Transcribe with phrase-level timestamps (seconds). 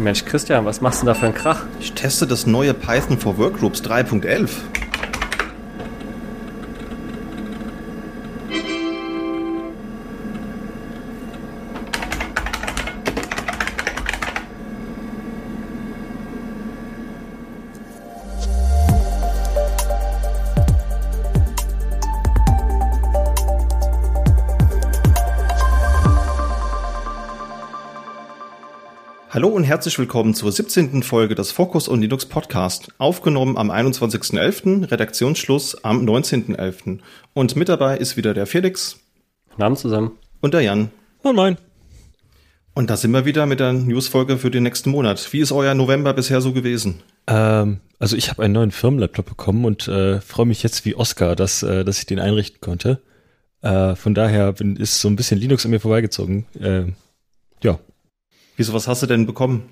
[0.00, 1.64] Mensch, Christian, was machst du da für einen Krach?
[1.78, 4.48] Ich teste das neue Python for Workgroups 3.11.
[29.60, 31.02] und herzlich willkommen zur 17.
[31.02, 37.00] Folge des Focus on Linux Podcast, aufgenommen am 21.11., Redaktionsschluss am 19.11.
[37.34, 39.00] Und mit dabei ist wieder der Felix.
[39.58, 40.12] Namen zusammen.
[40.40, 40.90] Und der Jan.
[41.22, 41.56] Moin Moin.
[42.72, 45.30] Und da sind wir wieder mit der Newsfolge für den nächsten Monat.
[45.30, 47.02] Wie ist euer November bisher so gewesen?
[47.26, 51.36] Ähm, also ich habe einen neuen Firmenlaptop bekommen und äh, freue mich jetzt wie Oscar,
[51.36, 53.02] dass, äh, dass ich den einrichten konnte.
[53.60, 56.46] Äh, von daher bin, ist so ein bisschen Linux an mir vorbeigezogen.
[56.58, 56.84] Äh,
[57.62, 57.78] ja,
[58.60, 59.70] Wieso, was hast du denn bekommen?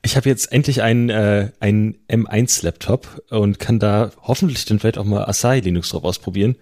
[0.00, 5.04] Ich habe jetzt endlich einen, äh, einen M1-Laptop und kann da hoffentlich dann vielleicht auch
[5.04, 6.56] mal Asahi Linux drauf ausprobieren.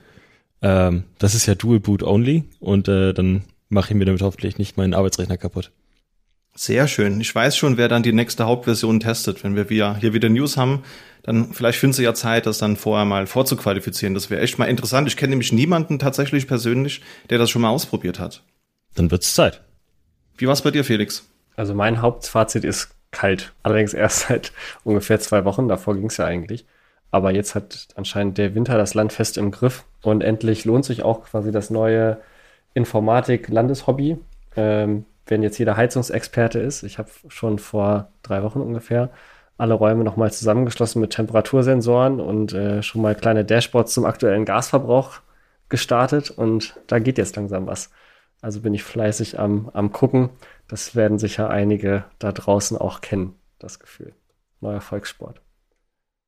[0.61, 4.59] Ähm, das ist ja Dual Boot Only und äh, dann mache ich mir damit hoffentlich
[4.59, 5.71] nicht meinen Arbeitsrechner kaputt.
[6.57, 7.21] Sehr schön.
[7.21, 9.45] Ich weiß schon, wer dann die nächste Hauptversion testet.
[9.45, 10.83] Wenn wir hier wieder News haben,
[11.23, 14.15] dann vielleicht finden sie ja Zeit, das dann vorher mal vorzuqualifizieren.
[14.15, 15.07] Das wäre echt mal interessant.
[15.07, 18.43] Ich kenne nämlich niemanden tatsächlich persönlich, der das schon mal ausprobiert hat.
[18.97, 19.63] Dann wird's Zeit.
[20.39, 21.25] Wie war's bei dir, Felix?
[21.59, 23.53] Also mein Hauptfazit ist kalt.
[23.63, 24.53] Allerdings erst seit
[24.85, 25.69] ungefähr zwei Wochen.
[25.69, 26.67] Davor ging es ja eigentlich.
[27.11, 29.85] Aber jetzt hat anscheinend der Winter das Land fest im Griff.
[30.03, 32.19] Und endlich lohnt sich auch quasi das neue
[32.75, 34.19] Informatik-Landeshobby.
[34.57, 36.85] Ähm, wenn jetzt jeder Heizungsexperte ist.
[36.85, 39.11] Ich habe schon vor drei Wochen ungefähr
[39.59, 45.21] alle Räume nochmal zusammengeschlossen mit Temperatursensoren und äh, schon mal kleine Dashboards zum aktuellen Gasverbrauch
[45.69, 46.31] gestartet.
[46.31, 47.91] Und da geht jetzt langsam was.
[48.41, 50.31] Also bin ich fleißig am, am gucken.
[50.69, 54.15] Das werden sicher einige da draußen auch kennen, das Gefühl.
[54.61, 55.41] Neuer Volkssport.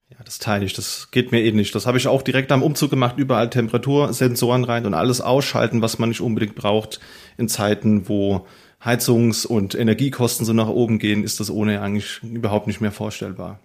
[0.08, 0.72] Ja, das teile ich.
[0.72, 1.70] Das geht mir ähnlich.
[1.70, 3.16] Das habe ich auch direkt am Umzug gemacht.
[3.16, 6.98] Überall Temperatursensoren rein und alles ausschalten, was man nicht unbedingt braucht.
[7.38, 8.46] In Zeiten, wo
[8.84, 13.60] Heizungs- und Energiekosten so nach oben gehen, ist das ohne eigentlich überhaupt nicht mehr vorstellbar.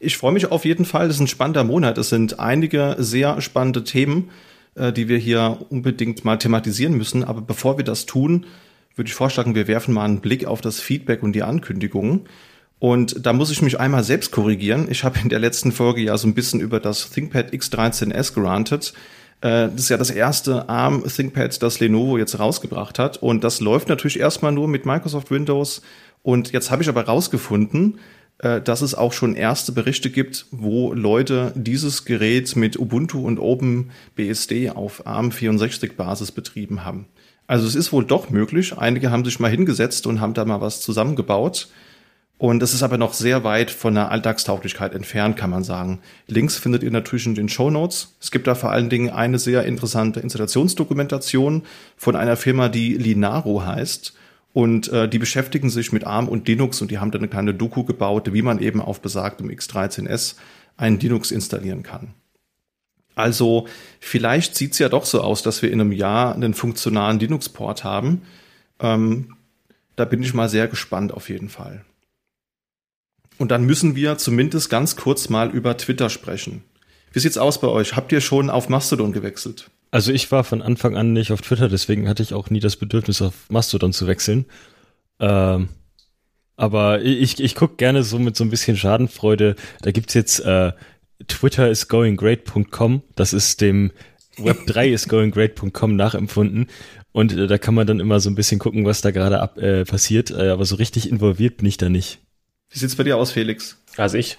[0.00, 1.08] Ich freue mich auf jeden Fall.
[1.08, 1.98] Das ist ein spannender Monat.
[1.98, 4.30] Es sind einige sehr spannende Themen,
[4.74, 7.24] äh, die wir hier unbedingt mal thematisieren müssen.
[7.24, 8.46] Aber bevor wir das tun,
[8.96, 12.22] würde ich vorschlagen, wir werfen mal einen Blick auf das Feedback und die Ankündigungen.
[12.80, 14.86] Und da muss ich mich einmal selbst korrigieren.
[14.90, 18.92] Ich habe in der letzten Folge ja so ein bisschen über das ThinkPad X13S gerantet.
[19.40, 23.16] Äh, das ist ja das erste ARM ThinkPad, das Lenovo jetzt rausgebracht hat.
[23.16, 25.82] Und das läuft natürlich erstmal nur mit Microsoft Windows.
[26.22, 27.98] Und jetzt habe ich aber rausgefunden,
[28.38, 34.70] dass es auch schon erste Berichte gibt, wo Leute dieses Gerät mit Ubuntu und OpenBSD
[34.70, 37.06] auf ARM64 Basis betrieben haben.
[37.48, 38.78] Also es ist wohl doch möglich.
[38.78, 41.68] Einige haben sich mal hingesetzt und haben da mal was zusammengebaut.
[42.36, 45.98] Und es ist aber noch sehr weit von der Alltagstauglichkeit entfernt, kann man sagen.
[46.28, 48.14] Links findet ihr natürlich in den Show Notes.
[48.20, 51.64] Es gibt da vor allen Dingen eine sehr interessante Installationsdokumentation
[51.96, 54.14] von einer Firma, die Linaro heißt.
[54.52, 57.54] Und äh, die beschäftigen sich mit ARM und Linux und die haben da eine kleine
[57.54, 60.36] Doku gebaut, wie man eben auf besagtem X13S
[60.76, 62.14] einen Linux installieren kann.
[63.14, 63.66] Also
[64.00, 68.22] vielleicht sieht's ja doch so aus, dass wir in einem Jahr einen funktionalen Linux-Port haben.
[68.80, 69.34] Ähm,
[69.96, 71.84] da bin ich mal sehr gespannt auf jeden Fall.
[73.36, 76.62] Und dann müssen wir zumindest ganz kurz mal über Twitter sprechen.
[77.12, 77.96] Wie sieht's aus bei euch?
[77.96, 79.70] Habt ihr schon auf Mastodon gewechselt?
[79.90, 82.76] Also ich war von Anfang an nicht auf Twitter, deswegen hatte ich auch nie das
[82.76, 84.46] Bedürfnis, auf Mastodon zu wechseln.
[85.18, 85.70] Ähm,
[86.56, 89.54] aber ich, ich gucke gerne so mit so ein bisschen Schadenfreude.
[89.80, 90.72] Da gibt's jetzt äh,
[91.26, 93.02] Twitter is going great.com.
[93.14, 93.92] Das ist dem
[94.36, 96.66] Web3 is going great.com nachempfunden.
[97.12, 99.58] Und äh, da kann man dann immer so ein bisschen gucken, was da gerade ab,
[99.58, 100.30] äh, passiert.
[100.30, 102.20] Äh, aber so richtig involviert bin ich da nicht.
[102.70, 103.80] Wie sieht's bei dir aus, Felix?
[103.96, 104.38] Also ich,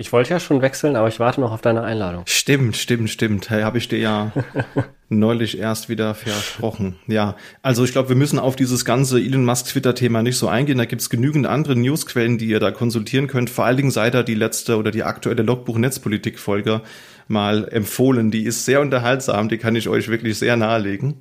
[0.00, 2.22] ich wollte ja schon wechseln, aber ich warte noch auf deine Einladung.
[2.24, 3.50] Stimmt, stimmt, stimmt.
[3.50, 4.32] Hey, habe ich dir ja
[5.10, 6.96] neulich erst wieder versprochen.
[7.06, 10.78] Ja, also ich glaube, wir müssen auf dieses ganze Elon Musk Twitter-Thema nicht so eingehen.
[10.78, 13.50] Da gibt's genügend andere Newsquellen, die ihr da konsultieren könnt.
[13.50, 16.80] Vor allen Dingen sei da die letzte oder die aktuelle Logbuch-Netzpolitik-Folge
[17.28, 18.30] mal empfohlen.
[18.30, 21.20] Die ist sehr unterhaltsam, die kann ich euch wirklich sehr nahelegen.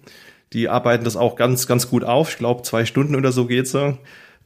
[0.54, 2.30] Die arbeiten das auch ganz, ganz gut auf.
[2.30, 3.72] Ich glaube, zwei Stunden oder so geht's.
[3.72, 3.98] So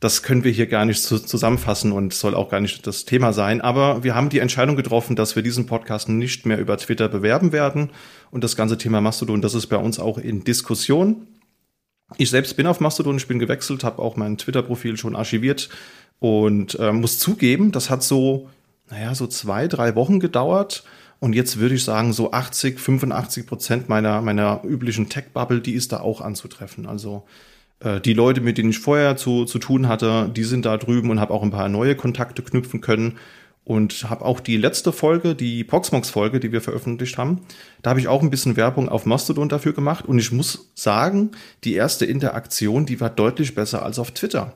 [0.03, 3.31] das können wir hier gar nicht zu, zusammenfassen und soll auch gar nicht das Thema
[3.31, 3.61] sein.
[3.61, 7.53] Aber wir haben die Entscheidung getroffen, dass wir diesen Podcast nicht mehr über Twitter bewerben
[7.53, 7.89] werden.
[8.29, 11.27] Und das ganze Thema Mastodon, das ist bei uns auch in Diskussion.
[12.17, 15.69] Ich selbst bin auf Mastodon, ich bin gewechselt, habe auch mein Twitter-Profil schon archiviert
[16.19, 18.49] und äh, muss zugeben, das hat so,
[18.91, 20.83] naja, so zwei, drei Wochen gedauert.
[21.21, 25.93] Und jetzt würde ich sagen, so 80, 85 Prozent meiner, meiner üblichen Tech-Bubble, die ist
[25.93, 26.85] da auch anzutreffen.
[26.85, 27.23] Also
[27.83, 31.09] Äh, die Leute, mit denen ich vorher zu, zu tun hatte, die sind da drüben
[31.09, 33.17] und habe auch ein paar neue Kontakte knüpfen können
[33.65, 37.41] und habe auch die letzte Folge, die Proxmox-Folge, die wir veröffentlicht haben,
[37.81, 41.31] da habe ich auch ein bisschen Werbung auf Mastodon dafür gemacht und ich muss sagen,
[41.63, 44.53] die erste Interaktion, die war deutlich besser als auf Twitter.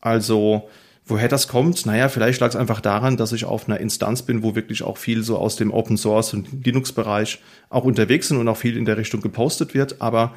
[0.00, 0.68] Also,
[1.06, 1.86] woher das kommt?
[1.86, 4.98] Naja, vielleicht lag es einfach daran, dass ich auf einer Instanz bin, wo wirklich auch
[4.98, 7.40] viel so aus dem Open Source und Linux-Bereich
[7.70, 10.34] auch unterwegs sind und auch viel in der Richtung gepostet wird, aber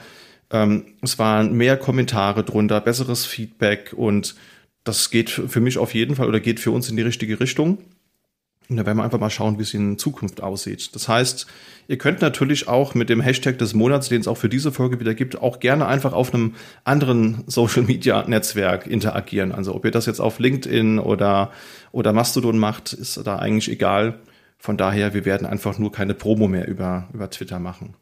[0.51, 4.35] ähm, es waren mehr Kommentare drunter, besseres Feedback und
[4.83, 7.79] das geht für mich auf jeden Fall oder geht für uns in die richtige Richtung.
[8.67, 10.95] Und da werden wir einfach mal schauen, wie es in Zukunft aussieht.
[10.95, 11.45] Das heißt,
[11.87, 14.99] ihr könnt natürlich auch mit dem Hashtag des Monats, den es auch für diese Folge
[14.99, 19.51] wieder gibt, auch gerne einfach auf einem anderen Social Media Netzwerk interagieren.
[19.51, 21.51] Also ob ihr das jetzt auf LinkedIn oder,
[21.91, 24.19] oder Mastodon macht, ist da eigentlich egal.
[24.57, 27.93] Von daher, wir werden einfach nur keine Promo mehr über, über Twitter machen.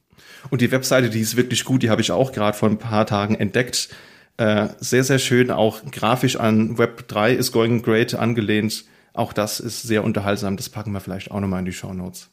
[0.50, 3.06] Und die Webseite, die ist wirklich gut, die habe ich auch gerade vor ein paar
[3.06, 3.90] Tagen entdeckt.
[4.38, 9.60] Äh, sehr, sehr schön, auch grafisch an Web 3 is going great angelehnt auch das
[9.60, 10.58] ist sehr unterhaltsam.
[10.58, 12.30] Das packen wir vielleicht auch nochmal in die Show Notes.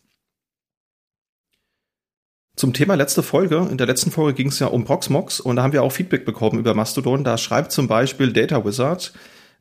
[2.56, 3.68] Zum Thema letzte Folge.
[3.70, 6.24] In der letzten Folge ging es ja um Proxmox und da haben wir auch Feedback
[6.24, 7.24] bekommen über Mastodon.
[7.24, 9.12] Da schreibt zum Beispiel Data Wizard,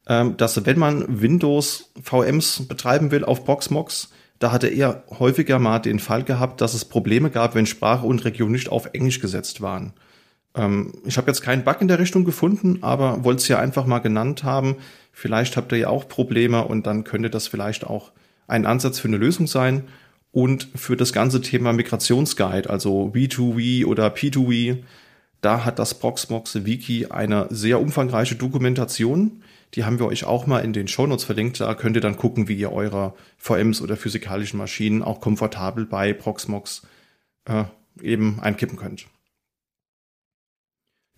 [0.07, 5.79] ähm, dass wenn man Windows VMs betreiben will auf Proxmox, da hatte er häufiger mal
[5.79, 9.61] den Fall gehabt, dass es Probleme gab, wenn Sprache und Region nicht auf Englisch gesetzt
[9.61, 9.93] waren.
[10.55, 13.85] Ähm, ich habe jetzt keinen Bug in der Richtung gefunden, aber wollte es ja einfach
[13.85, 14.77] mal genannt haben.
[15.11, 18.11] Vielleicht habt ihr ja auch Probleme und dann könnte das vielleicht auch
[18.47, 19.83] ein Ansatz für eine Lösung sein.
[20.31, 24.77] Und für das ganze Thema Migrationsguide, also V2V oder P2V,
[25.41, 29.41] da hat das Proxmox Wiki eine sehr umfangreiche Dokumentation.
[29.75, 31.59] Die haben wir euch auch mal in den Shownotes verlinkt.
[31.59, 36.13] Da könnt ihr dann gucken, wie ihr eure VMs oder physikalischen Maschinen auch komfortabel bei
[36.13, 36.83] Proxmox
[37.45, 37.65] äh,
[38.01, 39.05] eben einkippen könnt.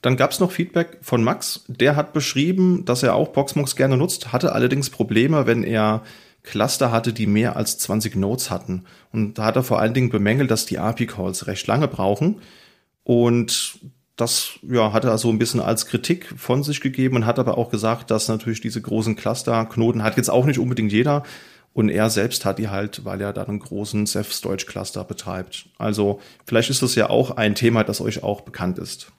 [0.01, 1.63] Dann gab es noch Feedback von Max.
[1.67, 6.03] Der hat beschrieben, dass er auch Proxmox gerne nutzt, hatte allerdings Probleme, wenn er
[6.43, 8.85] Cluster hatte, die mehr als 20 Nodes hatten.
[9.11, 12.41] Und da hat er vor allen Dingen bemängelt, dass die API-Calls recht lange brauchen.
[13.03, 13.79] Und
[14.21, 17.57] das ja, hat er so ein bisschen als Kritik von sich gegeben und hat aber
[17.57, 21.23] auch gesagt, dass natürlich diese großen Cluster-Knoten hat jetzt auch nicht unbedingt jeder.
[21.73, 25.69] Und er selbst hat die halt, weil er da einen großen Ceph-Storage-Cluster betreibt.
[25.77, 29.11] Also vielleicht ist das ja auch ein Thema, das euch auch bekannt ist.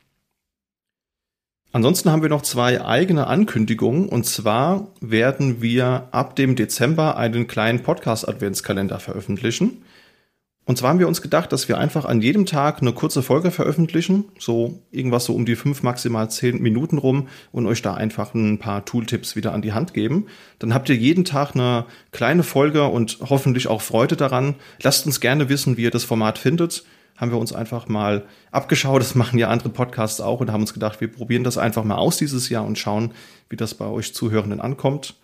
[1.72, 4.08] Ansonsten haben wir noch zwei eigene Ankündigungen.
[4.08, 9.82] Und zwar werden wir ab dem Dezember einen kleinen Podcast-Adventskalender veröffentlichen.
[10.64, 13.50] Und zwar haben wir uns gedacht, dass wir einfach an jedem Tag eine kurze Folge
[13.50, 18.32] veröffentlichen, so irgendwas so um die fünf, maximal zehn Minuten rum und euch da einfach
[18.34, 20.26] ein paar Tooltips wieder an die Hand geben.
[20.60, 24.54] Dann habt ihr jeden Tag eine kleine Folge und hoffentlich auch Freude daran.
[24.82, 26.84] Lasst uns gerne wissen, wie ihr das Format findet
[27.16, 29.00] haben wir uns einfach mal abgeschaut.
[29.00, 31.96] Das machen ja andere Podcasts auch und haben uns gedacht, wir probieren das einfach mal
[31.96, 33.12] aus dieses Jahr und schauen,
[33.48, 35.14] wie das bei euch Zuhörenden ankommt.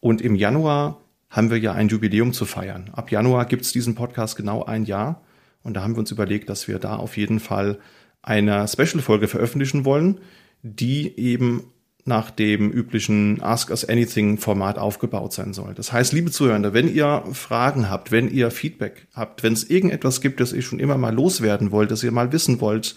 [0.00, 1.00] Und im Januar
[1.30, 2.90] haben wir ja ein Jubiläum zu feiern.
[2.92, 5.22] Ab Januar gibt's diesen Podcast genau ein Jahr.
[5.62, 7.78] Und da haben wir uns überlegt, dass wir da auf jeden Fall
[8.22, 10.20] eine Special-Folge veröffentlichen wollen,
[10.62, 11.64] die eben
[12.04, 15.74] nach dem üblichen Ask Us Anything Format aufgebaut sein soll.
[15.74, 20.20] Das heißt, liebe Zuhörende, wenn ihr Fragen habt, wenn ihr Feedback habt, wenn es irgendetwas
[20.20, 22.94] gibt, das ihr schon immer mal loswerden wollt, das ihr mal wissen wollt,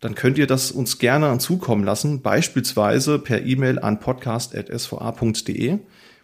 [0.00, 5.78] dann könnt ihr das uns gerne zukommen lassen, beispielsweise per E-Mail an podcast.sva.de.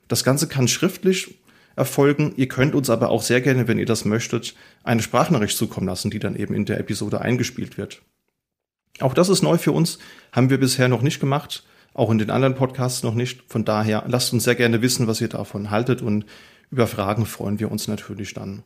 [0.09, 1.39] Das Ganze kann schriftlich
[1.77, 2.33] erfolgen.
[2.37, 6.11] Ihr könnt uns aber auch sehr gerne, wenn ihr das möchtet, eine Sprachnachricht zukommen lassen,
[6.11, 8.03] die dann eben in der Episode eingespielt wird.
[8.99, 9.99] Auch das ist neu für uns,
[10.33, 11.65] haben wir bisher noch nicht gemacht
[11.97, 13.43] auch in den anderen Podcasts noch nicht.
[13.49, 16.27] Von daher lasst uns sehr gerne wissen, was ihr davon haltet und
[16.71, 18.63] über Fragen freuen wir uns natürlich dann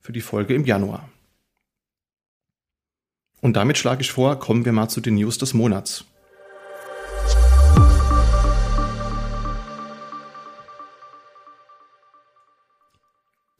[0.00, 1.08] für die Folge im Januar.
[3.40, 6.04] Und damit schlage ich vor, kommen wir mal zu den News des Monats.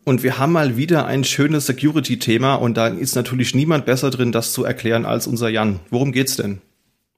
[0.04, 4.32] Und wir haben mal wieder ein schönes Security-Thema und da ist natürlich niemand besser drin,
[4.32, 5.80] das zu erklären als unser Jan.
[5.90, 6.60] Worum geht's denn?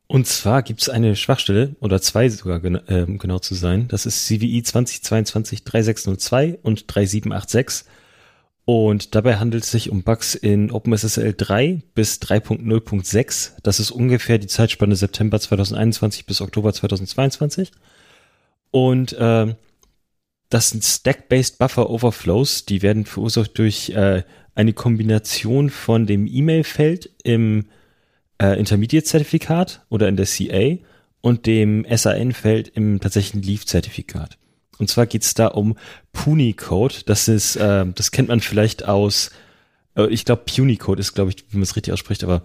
[0.07, 3.89] Und zwar gibt es eine Schwachstelle, oder zwei sogar gen äh, genau zu sein.
[3.89, 7.89] Das ist CVI 2022 3602 und 3786.
[8.65, 13.53] Und dabei handelt es sich um Bugs in OpenSSL 3 bis 3.0.6.
[13.63, 17.71] Das ist ungefähr die Zeitspanne September 2021 bis Oktober 2022.
[18.71, 19.55] Und äh,
[20.49, 22.67] das sind Stack-based Buffer Overflows.
[22.67, 24.23] Die werden verursacht durch äh,
[24.55, 27.67] eine Kombination von dem E-Mail-Feld im
[28.41, 30.79] äh, Intermediate-Zertifikat oder in der CA
[31.21, 34.39] und dem SAN-Feld im tatsächlichen Leaf-Zertifikat.
[34.79, 35.77] Und zwar geht's da um
[36.13, 37.05] Punicode.
[37.07, 39.31] Das ist, äh, das kennt man vielleicht aus,
[39.97, 42.43] äh, ich glaube Punicode ist, glaube ich, wie man es richtig ausspricht, aber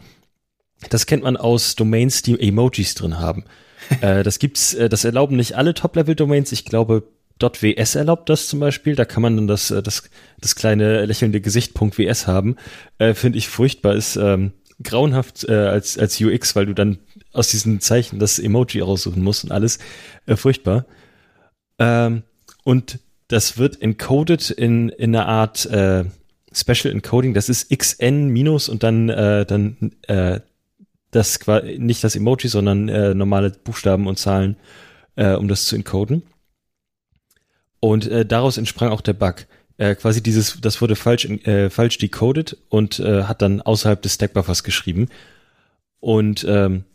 [0.90, 3.44] das kennt man aus Domains, die Emojis drin haben.
[4.02, 6.52] äh, das gibt's, äh, das erlauben nicht alle Top-Level-Domains.
[6.52, 7.04] Ich glaube,
[7.42, 8.96] .ws erlaubt das zum Beispiel.
[8.96, 10.04] Da kann man dann das, äh, das,
[10.40, 12.56] das kleine lächelnde Gesicht .ws haben.
[12.98, 13.96] Äh, Finde ich furchtbar.
[13.96, 17.00] Ist ähm, grauenhaft äh, als, als UX, weil du dann
[17.34, 19.80] aus diesen Zeichen das Emoji raussuchen musst und alles.
[20.26, 20.86] Äh, furchtbar.
[21.80, 22.24] Ähm,
[22.64, 26.06] und das wird encoded in, in einer Art äh,
[26.54, 27.34] Special Encoding.
[27.34, 30.42] Das ist XN minus und dann, äh, dann äh,
[31.12, 31.40] das
[31.78, 34.58] nicht das Emoji, sondern äh, normale Buchstaben und Zahlen,
[35.16, 36.24] äh, um das zu encoden.
[37.82, 39.48] Und äh, daraus entsprang auch der Bug.
[39.78, 44.14] Äh, quasi dieses, das wurde falsch, äh, falsch decoded und äh, hat dann außerhalb des
[44.14, 45.10] Stackbuffers geschrieben.
[46.00, 46.86] Und ähm,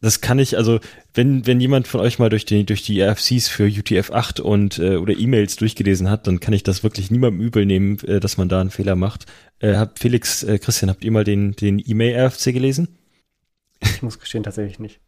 [0.00, 0.80] das kann ich, also
[1.14, 4.96] wenn, wenn jemand von euch mal durch die, durch die RFCs für UTF-8 und äh,
[4.96, 8.48] oder E-Mails durchgelesen hat, dann kann ich das wirklich niemandem übel nehmen, äh, dass man
[8.48, 9.26] da einen Fehler macht.
[9.60, 12.96] Äh, habt Felix, äh, Christian, habt ihr mal den, den E-Mail-RFC gelesen?
[13.80, 15.00] Ich muss gestehen, tatsächlich nicht.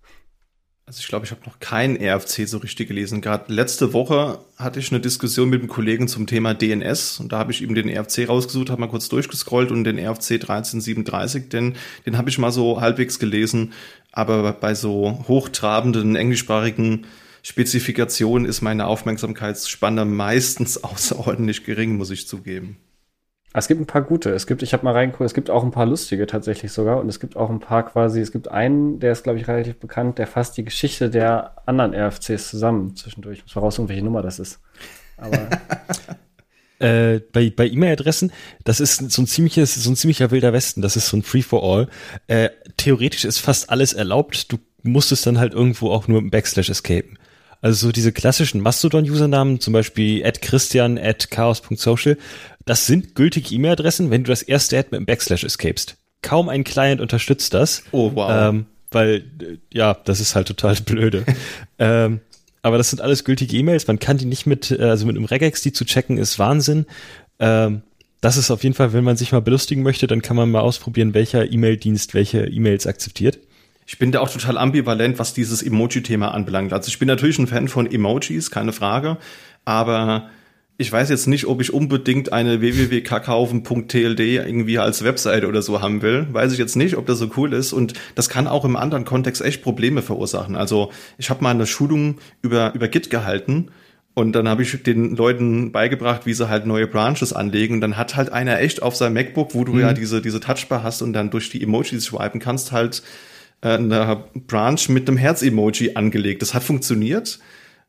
[0.86, 3.22] Also ich glaube, ich habe noch keinen RFC so richtig gelesen.
[3.22, 7.38] Gerade letzte Woche hatte ich eine Diskussion mit einem Kollegen zum Thema DNS und da
[7.38, 11.76] habe ich ihm den RFC rausgesucht, habe mal kurz durchgescrollt und den RFC 1337, den,
[12.04, 13.72] den habe ich mal so halbwegs gelesen.
[14.12, 17.06] Aber bei so hochtrabenden englischsprachigen
[17.42, 22.76] Spezifikationen ist meine Aufmerksamkeitsspanne meistens außerordentlich gering, muss ich zugeben.
[23.56, 24.30] Es gibt ein paar gute.
[24.30, 27.00] Es gibt, ich habe mal reingeguckt, es gibt auch ein paar lustige tatsächlich sogar.
[27.00, 29.76] Und es gibt auch ein paar quasi, es gibt einen, der ist, glaube ich, relativ
[29.76, 33.44] bekannt, der fasst die Geschichte der anderen RFCs zusammen zwischendurch.
[33.46, 34.60] Ich muss mal welche Nummer das ist.
[35.16, 35.48] Aber.
[36.80, 38.32] äh, bei, bei E-Mail-Adressen,
[38.64, 40.82] das ist so ein ziemliches, so ein ziemlicher wilder Westen.
[40.82, 41.88] Das ist so ein Free-for-all.
[42.26, 44.50] Äh, theoretisch ist fast alles erlaubt.
[44.50, 47.20] Du musst es dann halt irgendwo auch nur im Backslash escapen.
[47.64, 52.18] Also so diese klassischen Mastodon-Usernamen, zum Beispiel at Christian at chaos.social,
[52.66, 55.96] das sind gültige E-Mail-Adressen, wenn du das erste Ad mit einem Backslash escapest.
[56.20, 57.82] Kaum ein Client unterstützt das.
[57.90, 58.30] Oh, wow.
[58.30, 61.24] Ähm, weil, äh, ja, das ist halt total blöde.
[61.78, 62.20] ähm,
[62.60, 63.86] aber das sind alles gültige E-Mails.
[63.86, 66.84] Man kann die nicht mit, äh, also mit einem Regex die zu checken, ist Wahnsinn.
[67.38, 67.80] Ähm,
[68.20, 70.60] das ist auf jeden Fall, wenn man sich mal belustigen möchte, dann kann man mal
[70.60, 73.38] ausprobieren, welcher E-Mail-Dienst welche E-Mails akzeptiert.
[73.86, 76.72] Ich bin da auch total ambivalent, was dieses Emoji-Thema anbelangt.
[76.72, 79.18] Also ich bin natürlich ein Fan von Emojis, keine Frage,
[79.64, 80.30] aber
[80.76, 86.02] ich weiß jetzt nicht, ob ich unbedingt eine www.kakaufen.tld irgendwie als Webseite oder so haben
[86.02, 86.26] will.
[86.32, 87.72] Weiß ich jetzt nicht, ob das so cool ist.
[87.72, 90.56] Und das kann auch im anderen Kontext echt Probleme verursachen.
[90.56, 93.68] Also ich habe mal eine Schulung über, über Git gehalten
[94.14, 97.74] und dann habe ich den Leuten beigebracht, wie sie halt neue Branches anlegen.
[97.74, 99.80] Und dann hat halt einer echt auf seinem MacBook, wo du mhm.
[99.80, 103.02] ja diese, diese Touchbar hast und dann durch die Emojis swipen kannst, halt
[103.64, 106.42] äh, eine Branch mit einem Herz-Emoji angelegt.
[106.42, 107.40] Das hat funktioniert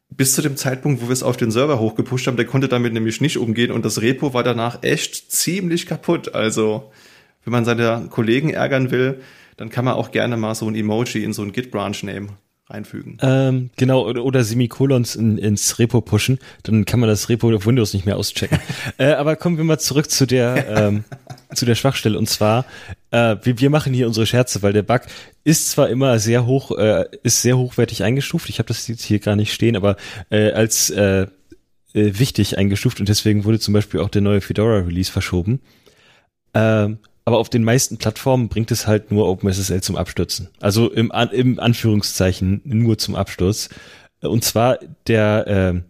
[0.09, 2.37] bis zu dem Zeitpunkt, wo wir es auf den Server hochgepusht haben.
[2.37, 6.33] Der konnte damit nämlich nicht umgehen und das Repo war danach echt ziemlich kaputt.
[6.33, 6.91] Also,
[7.43, 9.19] wenn man seine Kollegen ärgern will,
[9.57, 12.31] dann kann man auch gerne mal so ein Emoji in so ein Git-Branch nehmen
[12.67, 13.17] einfügen.
[13.21, 17.67] Ähm, genau, oder, oder Semikolons in, ins Repo pushen, dann kann man das Repo auf
[17.67, 18.59] Windows nicht mehr auschecken.
[18.97, 21.03] äh, aber kommen wir mal zurück zu der, ähm,
[21.53, 22.17] zu der Schwachstelle.
[22.17, 22.65] Und zwar,
[23.15, 25.01] äh, wir, wir machen hier unsere Scherze, weil der Bug
[25.43, 29.19] ist zwar immer sehr hoch, äh, ist sehr hochwertig eingestuft, ich habe das jetzt hier
[29.19, 29.95] gar nicht stehen, aber
[30.29, 31.27] äh, als äh,
[31.93, 35.61] äh, wichtig eingestuft und deswegen wurde zum Beispiel auch der neue Fedora Release verschoben.
[36.53, 40.49] Ähm, aber auf den meisten Plattformen bringt es halt nur OpenSSL zum Abstürzen.
[40.59, 43.69] Also im, im Anführungszeichen nur zum Absturz.
[44.21, 45.81] Und zwar der, äh,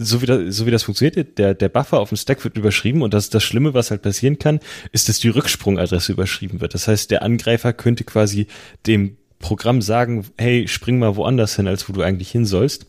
[0.00, 3.02] so wie, das, so wie das funktioniert, der, der Buffer auf dem Stack wird überschrieben
[3.02, 4.60] und das, das Schlimme, was halt passieren kann,
[4.92, 6.74] ist, dass die Rücksprungadresse überschrieben wird.
[6.74, 8.46] Das heißt, der Angreifer könnte quasi
[8.86, 12.86] dem Programm sagen, hey, spring mal woanders hin, als wo du eigentlich hin sollst.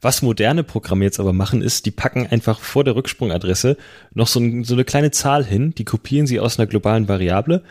[0.00, 3.76] Was moderne Programme jetzt aber machen, ist, die packen einfach vor der Rücksprungadresse
[4.14, 7.62] noch so, ein, so eine kleine Zahl hin, die kopieren sie aus einer globalen Variable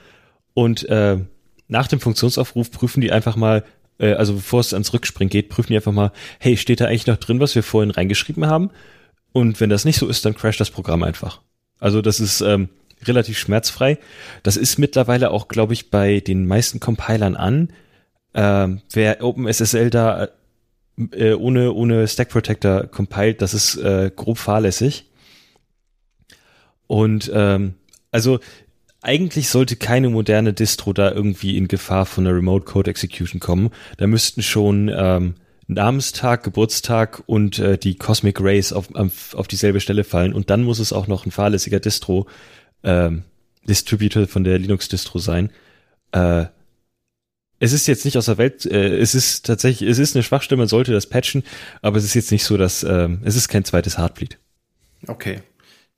[0.53, 1.17] und äh,
[1.67, 3.63] nach dem Funktionsaufruf prüfen die einfach mal,
[3.99, 7.07] äh, also bevor es ans Rückspringen geht, prüfen die einfach mal, hey, steht da eigentlich
[7.07, 8.71] noch drin, was wir vorhin reingeschrieben haben?
[9.31, 11.41] Und wenn das nicht so ist, dann crasht das Programm einfach.
[11.79, 12.69] Also das ist ähm,
[13.03, 13.97] relativ schmerzfrei.
[14.43, 17.73] Das ist mittlerweile auch, glaube ich, bei den meisten Compilern an.
[18.33, 20.29] Ähm, wer OpenSSL da
[21.11, 25.09] äh, ohne, ohne Stack Protector compiled, das ist äh, grob fahrlässig.
[26.87, 27.75] Und ähm,
[28.11, 28.39] also
[29.05, 33.69] eigentlich sollte keine moderne Distro da irgendwie in Gefahr von einer Remote Code Execution kommen.
[33.97, 35.35] Da müssten schon ähm,
[35.67, 38.89] Namenstag, Geburtstag und äh, die Cosmic Rays auf,
[39.33, 40.33] auf, dieselbe Stelle fallen.
[40.33, 42.27] Und dann muss es auch noch ein fahrlässiger Distro,
[42.83, 43.23] ähm,
[43.67, 45.51] Distributor von der Linux-Distro sein.
[46.11, 46.45] Äh,
[47.59, 50.57] es ist jetzt nicht aus der Welt, äh, es ist tatsächlich, es ist eine Schwachstelle,
[50.57, 51.43] man sollte das patchen,
[51.81, 54.39] aber es ist jetzt nicht so, dass, ähm, es ist kein zweites Heartbleed.
[55.07, 55.41] Okay.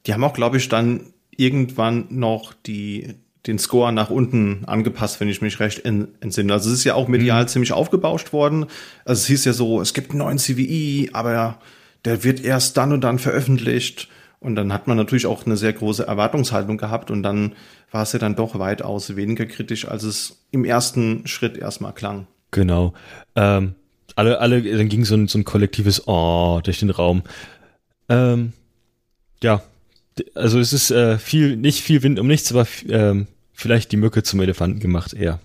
[0.05, 3.15] Die haben auch, glaube ich, dann irgendwann noch die,
[3.45, 6.53] den Score nach unten angepasst, wenn ich mich recht entsinne.
[6.53, 7.47] Also es ist ja auch medial mhm.
[7.47, 8.65] ziemlich aufgebauscht worden.
[9.05, 11.59] Also es hieß ja so, es gibt einen neuen CVI, aber
[12.03, 14.09] der wird erst dann und dann veröffentlicht.
[14.39, 17.55] Und dann hat man natürlich auch eine sehr große Erwartungshaltung gehabt und dann
[17.91, 22.27] war es ja dann doch weitaus weniger kritisch, als es im ersten Schritt erstmal klang.
[22.51, 22.93] Genau.
[23.35, 23.75] Ähm,
[24.15, 27.23] alle, alle, dann ging so ein, so ein kollektives Oh durch den Raum.
[28.09, 28.53] Ähm,
[29.41, 29.63] ja,
[30.35, 34.23] also es ist äh, viel, nicht viel Wind um nichts, aber ähm, vielleicht die Mücke
[34.23, 35.39] zum Elefanten gemacht eher.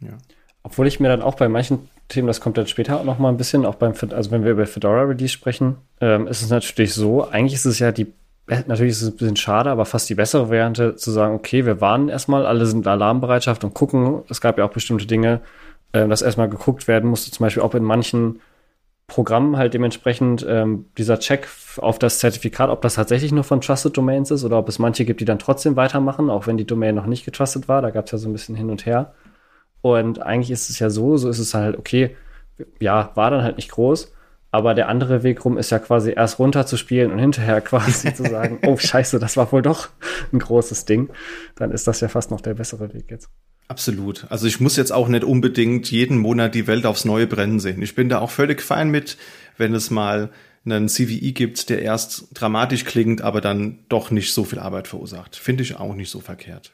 [0.00, 0.18] Ja.
[0.62, 3.28] Obwohl ich mir dann auch bei manchen Themen, das kommt dann später auch noch mal
[3.28, 6.94] ein bisschen, auch beim, also wenn wir über Fedora Release sprechen, ähm, ist es natürlich
[6.94, 8.06] so, eigentlich ist es ja die
[8.48, 11.80] natürlich ist es ein bisschen schade, aber fast die bessere Variante zu sagen, okay, wir
[11.80, 14.22] warnen erstmal, alle sind in Alarmbereitschaft und gucken.
[14.28, 15.40] Es gab ja auch bestimmte Dinge,
[15.92, 18.40] äh, dass erstmal geguckt werden musste, zum Beispiel, ob in manchen
[19.08, 21.48] Programmen halt dementsprechend ähm, dieser Check
[21.78, 25.04] auf das Zertifikat, ob das tatsächlich nur von Trusted Domains ist oder ob es manche
[25.04, 27.82] gibt, die dann trotzdem weitermachen, auch wenn die Domain noch nicht getrustet war.
[27.82, 29.14] Da gab es ja so ein bisschen hin und her.
[29.80, 32.16] Und eigentlich ist es ja so, so ist es halt, okay,
[32.80, 34.12] ja, war dann halt nicht groß.
[34.50, 38.58] Aber der andere Weg rum ist ja quasi erst runterzuspielen und hinterher quasi zu sagen,
[38.66, 39.88] oh scheiße, das war wohl doch
[40.32, 41.10] ein großes Ding.
[41.54, 43.28] Dann ist das ja fast noch der bessere Weg jetzt.
[43.68, 44.26] Absolut.
[44.30, 47.82] Also ich muss jetzt auch nicht unbedingt jeden Monat die Welt aufs Neue brennen sehen.
[47.82, 49.16] Ich bin da auch völlig fein mit,
[49.56, 50.30] wenn es mal
[50.64, 55.36] einen CVI gibt, der erst dramatisch klingt, aber dann doch nicht so viel Arbeit verursacht.
[55.36, 56.72] Finde ich auch nicht so verkehrt.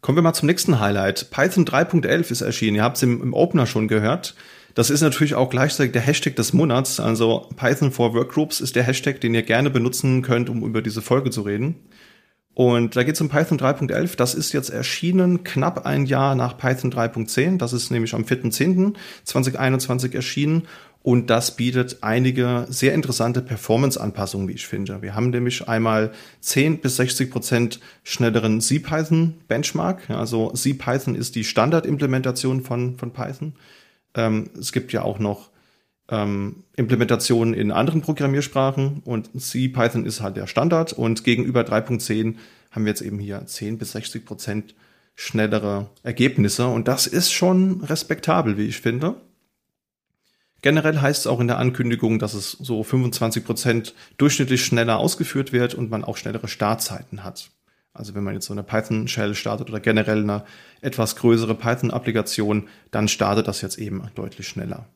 [0.00, 1.30] Kommen wir mal zum nächsten Highlight.
[1.30, 2.76] Python 3.11 ist erschienen.
[2.76, 4.36] Ihr habt es im, im Opener schon gehört.
[4.74, 7.00] Das ist natürlich auch gleichzeitig der Hashtag des Monats.
[7.00, 11.02] Also Python for Workgroups ist der Hashtag, den ihr gerne benutzen könnt, um über diese
[11.02, 11.74] Folge zu reden.
[12.58, 14.16] Und da geht es um Python 3.11.
[14.16, 17.56] Das ist jetzt erschienen knapp ein Jahr nach Python 3.10.
[17.56, 20.66] Das ist nämlich am 4.10.2021 erschienen.
[21.04, 25.02] Und das bietet einige sehr interessante Performance-Anpassungen, wie ich finde.
[25.02, 26.10] Wir haben nämlich einmal
[26.40, 30.10] 10 bis 60 Prozent schnelleren CPython-Benchmark.
[30.10, 33.52] Also CPython ist die Standardimplementation von, von Python.
[34.16, 35.50] Ähm, es gibt ja auch noch
[36.10, 42.36] ähm, Implementationen in anderen Programmiersprachen und C, Python ist halt der Standard und gegenüber 3.10
[42.70, 44.74] haben wir jetzt eben hier 10 bis 60 Prozent
[45.14, 49.16] schnellere Ergebnisse und das ist schon respektabel, wie ich finde.
[50.62, 55.52] Generell heißt es auch in der Ankündigung, dass es so 25 Prozent durchschnittlich schneller ausgeführt
[55.52, 57.50] wird und man auch schnellere Startzeiten hat.
[57.92, 60.44] Also wenn man jetzt so eine Python-Shell startet oder generell eine
[60.80, 64.86] etwas größere Python-Applikation, dann startet das jetzt eben deutlich schneller.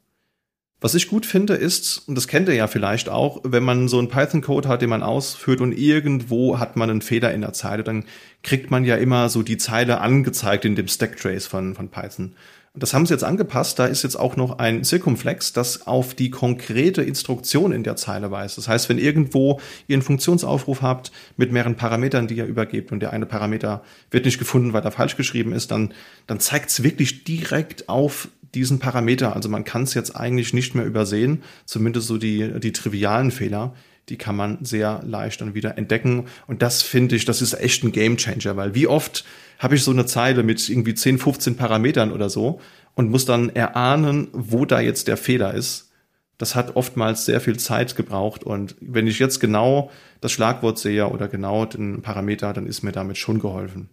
[0.82, 4.00] Was ich gut finde ist, und das kennt ihr ja vielleicht auch, wenn man so
[4.00, 7.84] einen Python-Code hat, den man ausführt und irgendwo hat man einen Fehler in der Zeile,
[7.84, 8.04] dann
[8.42, 12.34] kriegt man ja immer so die Zeile angezeigt in dem Stack-Trace von, von Python.
[12.74, 13.78] Das haben sie jetzt angepasst.
[13.78, 18.32] Da ist jetzt auch noch ein Circumflex, das auf die konkrete Instruktion in der Zeile
[18.32, 18.58] weist.
[18.58, 23.00] Das heißt, wenn irgendwo ihr einen Funktionsaufruf habt mit mehreren Parametern, die ihr übergebt und
[23.00, 25.92] der eine Parameter wird nicht gefunden, weil er falsch geschrieben ist, dann,
[26.26, 29.34] dann zeigt es wirklich direkt auf diesen Parameter.
[29.34, 33.74] Also man kann es jetzt eigentlich nicht mehr übersehen, zumindest so die, die trivialen Fehler
[34.08, 36.26] die kann man sehr leicht dann wieder entdecken.
[36.46, 39.24] Und das finde ich, das ist echt ein Gamechanger, weil wie oft
[39.58, 42.60] habe ich so eine Zeile mit irgendwie 10, 15 Parametern oder so
[42.94, 45.92] und muss dann erahnen, wo da jetzt der Fehler ist.
[46.36, 51.08] Das hat oftmals sehr viel Zeit gebraucht und wenn ich jetzt genau das Schlagwort sehe
[51.08, 53.88] oder genau den Parameter, dann ist mir damit schon geholfen.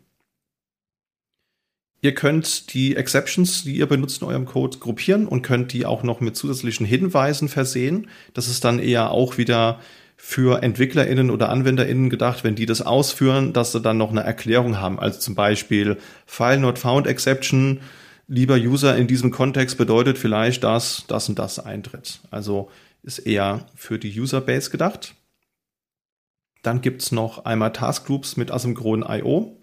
[2.02, 6.04] Ihr könnt die Exceptions, die ihr benutzt in eurem Code, gruppieren und könnt die auch
[6.04, 8.08] noch mit zusätzlichen Hinweisen versehen.
[8.34, 9.80] Das ist dann eher auch wieder
[10.16, 14.80] für EntwicklerInnen oder AnwenderInnen gedacht, wenn die das ausführen, dass sie dann noch eine Erklärung
[14.80, 15.00] haben.
[15.00, 17.82] Also zum Beispiel File Not Found Exception,
[18.28, 22.20] lieber User in diesem Kontext bedeutet vielleicht, dass das und das eintritt.
[22.32, 22.70] Also
[23.04, 25.16] ist eher für die Userbase gedacht.
[26.64, 29.59] Dann gibt's noch einmal Taskgroups mit Asynchron.io.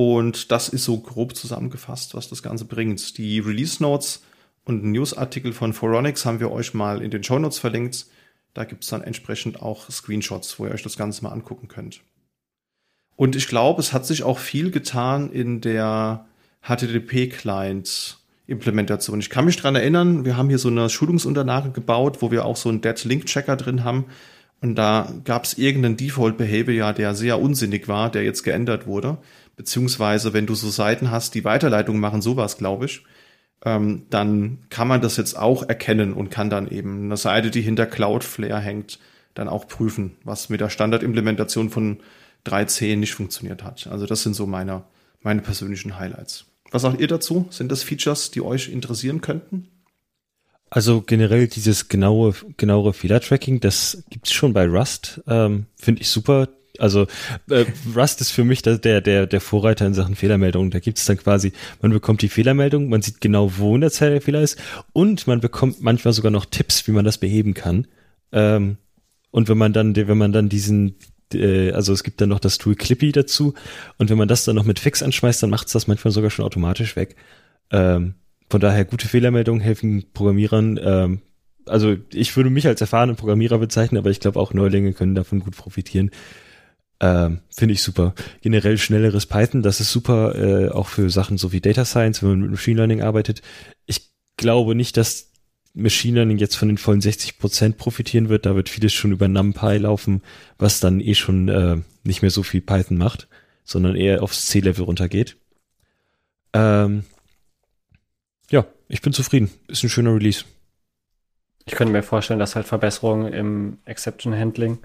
[0.00, 3.18] Und das ist so grob zusammengefasst, was das Ganze bringt.
[3.18, 4.22] Die Release Notes
[4.64, 8.06] und Newsartikel von Foronix haben wir euch mal in den Show Notes verlinkt.
[8.54, 12.00] Da gibt es dann entsprechend auch Screenshots, wo ihr euch das Ganze mal angucken könnt.
[13.14, 16.24] Und ich glaube, es hat sich auch viel getan in der
[16.62, 19.20] HTTP-Client-Implementation.
[19.20, 22.56] Ich kann mich dran erinnern, wir haben hier so eine Schulungsunterlage gebaut, wo wir auch
[22.56, 24.06] so einen Dead-Link-Checker drin haben.
[24.62, 29.18] Und da gab es irgendeinen Default-Behavior, der sehr unsinnig war, der jetzt geändert wurde.
[29.60, 33.02] Beziehungsweise, wenn du so Seiten hast, die Weiterleitungen machen, sowas, glaube ich
[33.64, 37.60] ähm, dann kann man das jetzt auch erkennen und kann dann eben eine Seite, die
[37.60, 38.98] hinter Cloudflare hängt,
[39.34, 41.98] dann auch prüfen, was mit der Standardimplementation von
[42.46, 43.86] 3.10 nicht funktioniert hat.
[43.86, 44.84] Also das sind so meine,
[45.20, 46.46] meine persönlichen Highlights.
[46.70, 47.46] Was sagt ihr dazu?
[47.50, 49.68] Sind das Features, die euch interessieren könnten?
[50.70, 55.20] Also generell dieses genaue, genauere Fehlertracking, das gibt's schon bei Rust.
[55.26, 56.48] Ähm, Finde ich super.
[56.78, 57.06] Also
[57.48, 60.70] äh, Rust ist für mich der, der, der Vorreiter in Sachen Fehlermeldung.
[60.70, 61.52] Da gibt es dann quasi,
[61.82, 64.58] man bekommt die Fehlermeldung, man sieht genau, wo in der Zeile der Fehler ist
[64.92, 67.86] und man bekommt manchmal sogar noch Tipps, wie man das beheben kann.
[68.32, 68.76] Ähm,
[69.30, 70.96] und wenn man dann, wenn man dann diesen,
[71.34, 73.54] äh, also es gibt dann noch das Tool Clippy dazu
[73.98, 76.30] und wenn man das dann noch mit Fix anschmeißt, dann macht es das manchmal sogar
[76.30, 77.16] schon automatisch weg.
[77.70, 78.14] Ähm,
[78.48, 80.80] von daher gute Fehlermeldungen helfen Programmierern.
[80.82, 81.22] Ähm,
[81.66, 85.40] also ich würde mich als erfahrenen Programmierer bezeichnen, aber ich glaube auch Neulinge können davon
[85.40, 86.10] gut profitieren.
[87.00, 88.14] Ähm, Finde ich super.
[88.42, 92.30] Generell schnelleres Python, das ist super, äh, auch für Sachen so wie Data Science, wenn
[92.30, 93.40] man mit Machine Learning arbeitet.
[93.86, 95.30] Ich glaube nicht, dass
[95.72, 98.44] Machine Learning jetzt von den vollen 60 Prozent profitieren wird.
[98.44, 100.22] Da wird vieles schon über NumPy laufen,
[100.58, 103.28] was dann eh schon äh, nicht mehr so viel Python macht,
[103.64, 105.36] sondern eher aufs C-Level runtergeht.
[106.52, 107.04] Ähm,
[108.50, 109.50] ja, ich bin zufrieden.
[109.68, 110.44] Ist ein schöner Release.
[111.66, 114.78] Ich könnte mir vorstellen, dass halt Verbesserungen im Exception Handling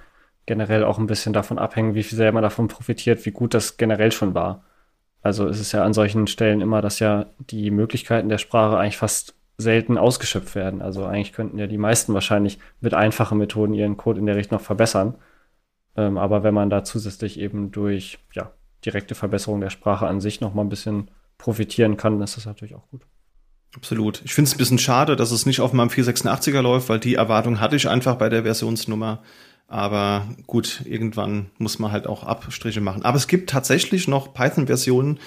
[0.46, 3.78] generell auch ein bisschen davon abhängen, wie viel sehr man davon profitiert, wie gut das
[3.78, 4.64] generell schon war.
[5.22, 8.98] Also es ist ja an solchen Stellen immer, dass ja die Möglichkeiten der Sprache eigentlich
[8.98, 10.82] fast selten ausgeschöpft werden.
[10.82, 14.58] Also eigentlich könnten ja die meisten wahrscheinlich mit einfachen Methoden ihren Code in der Richtung
[14.58, 15.16] noch verbessern.
[15.96, 18.52] Ähm, aber wenn man da zusätzlich eben durch ja,
[18.86, 22.76] direkte Verbesserung der Sprache an sich noch mal ein bisschen profitieren kann, ist das natürlich
[22.76, 23.02] auch gut.
[23.76, 24.22] Absolut.
[24.24, 27.16] Ich finde es ein bisschen schade, dass es nicht auf meinem 486er läuft, weil die
[27.16, 29.22] Erwartung hatte ich einfach bei der Versionsnummer.
[29.68, 33.04] Aber gut, irgendwann muss man halt auch Abstriche machen.
[33.04, 35.20] Aber es gibt tatsächlich noch Python-Versionen,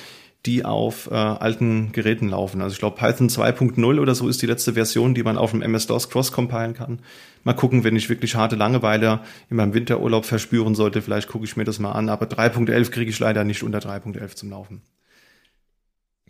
[0.46, 2.62] die auf äh, alten Geräten laufen.
[2.62, 5.62] Also ich glaube Python 2.0 oder so ist die letzte Version, die man auf dem
[5.62, 7.00] MS-DOS cross-compilen kann.
[7.42, 9.20] Mal gucken, wenn ich wirklich harte Langeweile
[9.50, 12.08] in meinem Winterurlaub verspüren sollte, vielleicht gucke ich mir das mal an.
[12.08, 14.82] Aber 3.11 kriege ich leider nicht unter 3.11 zum Laufen.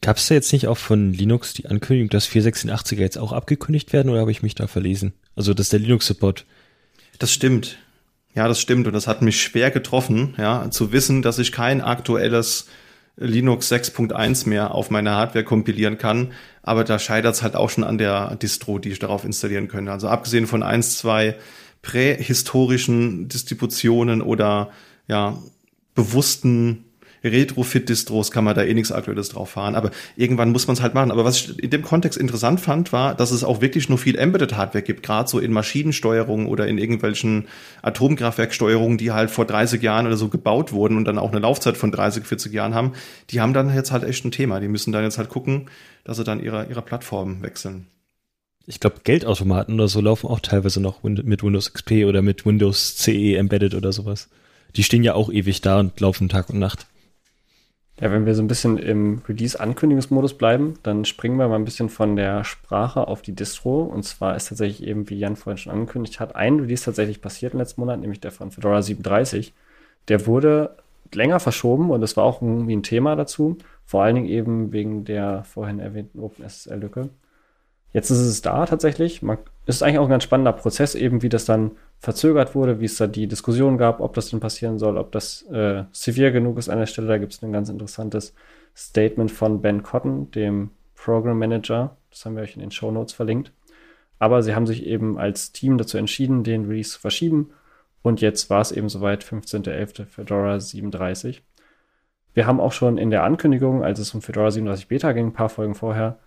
[0.00, 3.92] Gab es da jetzt nicht auch von Linux die Ankündigung, dass 486er jetzt auch abgekündigt
[3.92, 5.12] werden oder habe ich mich da verlesen?
[5.34, 6.46] Also dass der Linux-Support.
[7.18, 7.78] Das stimmt.
[8.34, 8.86] Ja, das stimmt.
[8.86, 12.66] Und das hat mich schwer getroffen, ja, zu wissen, dass ich kein aktuelles
[13.16, 16.32] Linux 6.1 mehr auf meine Hardware kompilieren kann.
[16.62, 19.90] Aber da scheitert es halt auch schon an der Distro, die ich darauf installieren könnte.
[19.90, 21.36] Also abgesehen von eins, zwei
[21.82, 24.70] prähistorischen Distributionen oder
[25.08, 25.38] ja,
[25.94, 26.84] bewussten
[27.28, 29.74] Retrofit-Distros kann man da eh nichts Aktuelles drauf fahren.
[29.74, 31.10] Aber irgendwann muss man es halt machen.
[31.10, 34.16] Aber was ich in dem Kontext interessant fand, war, dass es auch wirklich nur viel
[34.16, 37.48] Embedded-Hardware gibt, gerade so in Maschinensteuerungen oder in irgendwelchen
[37.82, 41.76] Atomkraftwerksteuerungen, die halt vor 30 Jahren oder so gebaut wurden und dann auch eine Laufzeit
[41.76, 42.92] von 30, 40 Jahren haben.
[43.30, 44.60] Die haben dann jetzt halt echt ein Thema.
[44.60, 45.66] Die müssen dann jetzt halt gucken,
[46.04, 47.86] dass sie dann ihre, ihre Plattform wechseln.
[48.70, 52.96] Ich glaube, Geldautomaten oder so laufen auch teilweise noch mit Windows XP oder mit Windows
[52.96, 54.28] CE Embedded oder sowas.
[54.76, 56.86] Die stehen ja auch ewig da und laufen Tag und Nacht.
[58.00, 61.88] Ja, wenn wir so ein bisschen im Release-Ankündigungsmodus bleiben, dann springen wir mal ein bisschen
[61.88, 63.82] von der Sprache auf die Distro.
[63.82, 67.54] Und zwar ist tatsächlich eben, wie Jan vorhin schon angekündigt hat, ein Release tatsächlich passiert
[67.54, 69.52] im letzten Monat, nämlich der von Fedora 37.
[70.06, 70.76] Der wurde
[71.12, 73.58] länger verschoben und es war auch irgendwie ein Thema dazu.
[73.84, 77.08] Vor allen Dingen eben wegen der vorhin erwähnten OpenSSL-Lücke.
[77.92, 79.22] Jetzt ist es da tatsächlich.
[79.22, 82.84] Man, ist eigentlich auch ein ganz spannender Prozess, eben wie das dann verzögert wurde, wie
[82.84, 86.58] es da die Diskussion gab, ob das denn passieren soll, ob das äh, severe genug
[86.58, 87.08] ist an der Stelle.
[87.08, 88.34] Da gibt es ein ganz interessantes
[88.76, 91.96] Statement von Ben Cotton, dem Program Manager.
[92.10, 93.52] Das haben wir euch in den Show Notes verlinkt.
[94.20, 97.50] Aber sie haben sich eben als Team dazu entschieden, den Release zu verschieben.
[98.02, 100.06] Und jetzt war es eben soweit, 15.11.
[100.06, 101.42] Fedora 37.
[102.34, 105.32] Wir haben auch schon in der Ankündigung, als es um Fedora 37 Beta ging, ein
[105.32, 106.18] paar Folgen vorher,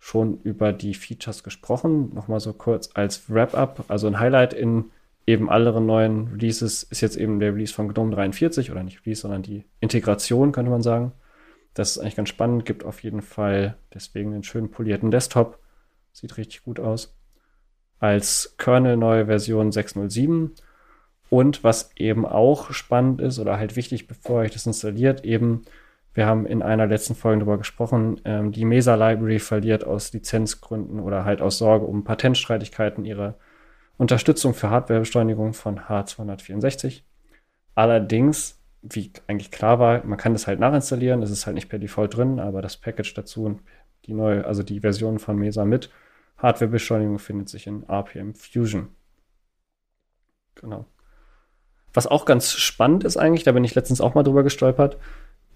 [0.00, 2.12] schon über die Features gesprochen.
[2.14, 4.90] Nochmal so kurz als Wrap-up, also ein Highlight in
[5.30, 9.20] eben anderen neuen Releases ist jetzt eben der Release von GNOME 43 oder nicht Release,
[9.22, 11.12] sondern die Integration, könnte man sagen.
[11.74, 15.58] Das ist eigentlich ganz spannend, gibt auf jeden Fall deswegen einen schönen polierten Desktop.
[16.12, 17.16] Sieht richtig gut aus.
[18.00, 20.52] Als Kernel neue Version 607.
[21.28, 25.62] Und was eben auch spannend ist oder halt wichtig, bevor euch das installiert, eben,
[26.12, 30.98] wir haben in einer letzten Folge darüber gesprochen, ähm, die Mesa Library verliert aus Lizenzgründen
[30.98, 33.36] oder halt aus Sorge um Patentstreitigkeiten ihre
[34.00, 37.02] Unterstützung für Hardwarebeschleunigung von H264.
[37.74, 41.78] Allerdings, wie eigentlich klar war, man kann das halt nachinstallieren, es ist halt nicht per
[41.78, 43.60] Default drin, aber das Package dazu und
[44.06, 45.90] die neue, also die Version von Mesa mit
[46.38, 48.88] Hardwarebeschleunigung findet sich in RPM Fusion.
[50.54, 50.86] Genau.
[51.92, 54.96] Was auch ganz spannend ist eigentlich, da bin ich letztens auch mal drüber gestolpert,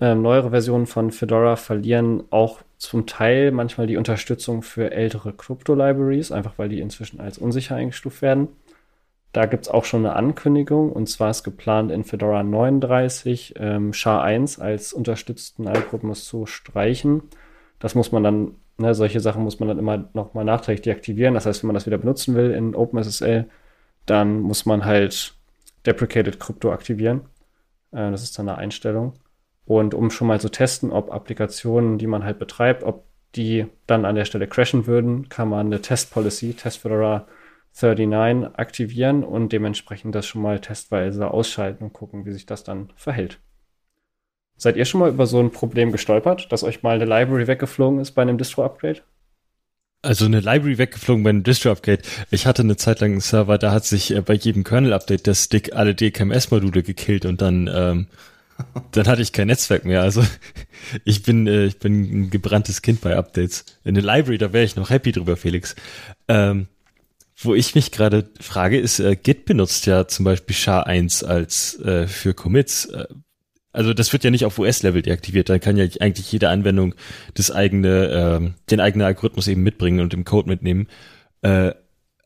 [0.00, 6.33] ähm, neuere Versionen von Fedora verlieren auch zum Teil manchmal die Unterstützung für ältere Crypto-Libraries,
[6.33, 8.48] einfach weil die inzwischen als unsicher eingestuft werden.
[9.33, 13.92] Da gibt es auch schon eine Ankündigung und zwar ist geplant in Fedora 39 ähm,
[13.92, 17.22] SHA-1 als unterstützten Algorithmus zu streichen.
[17.80, 21.35] Das muss man dann, ne, solche Sachen muss man dann immer nochmal nachträglich deaktivieren.
[21.35, 23.46] Das heißt, wenn man das wieder benutzen will in OpenSSL,
[24.07, 25.35] dann muss man halt
[25.87, 27.22] Deprecated Crypto aktivieren.
[27.90, 29.14] Äh, das ist dann eine Einstellung.
[29.66, 34.05] Und um schon mal zu testen, ob Applikationen, die man halt betreibt, ob die dann
[34.05, 37.27] an der Stelle crashen würden, kann man eine Test Policy, Test Fedora
[37.81, 42.92] 39 aktivieren und dementsprechend das schon mal testweise ausschalten und gucken, wie sich das dann
[42.94, 43.40] verhält.
[44.57, 47.98] Seid ihr schon mal über so ein Problem gestolpert, dass euch mal eine Library weggeflogen
[47.98, 49.00] ist bei einem Distro-Upgrade?
[50.03, 52.03] Also eine Library weggeflogen bei einem Distro-Upgrade.
[52.31, 55.35] Ich hatte eine Zeit lang einen Server, da hat sich äh, bei jedem Kernel-Update der
[55.35, 58.07] Stick alle DKMS-Module gekillt und dann, ähm,
[58.92, 60.02] dann hatte ich kein Netzwerk mehr.
[60.02, 60.24] Also
[61.04, 63.64] ich bin, äh, ich bin ein gebranntes Kind bei Updates.
[63.84, 65.74] In der Library, da wäre ich noch happy drüber, Felix.
[66.28, 66.68] Ähm,
[67.36, 72.06] wo ich mich gerade frage, ist, äh, Git benutzt ja zum Beispiel SHA-1 als äh,
[72.06, 72.86] für Commits.
[72.86, 73.06] Äh,
[73.72, 76.94] also das wird ja nicht auf US-Level deaktiviert, dann kann ja eigentlich jede Anwendung
[77.34, 80.86] das eigene, äh, den eigenen Algorithmus eben mitbringen und im Code mitnehmen.
[81.42, 81.72] Äh,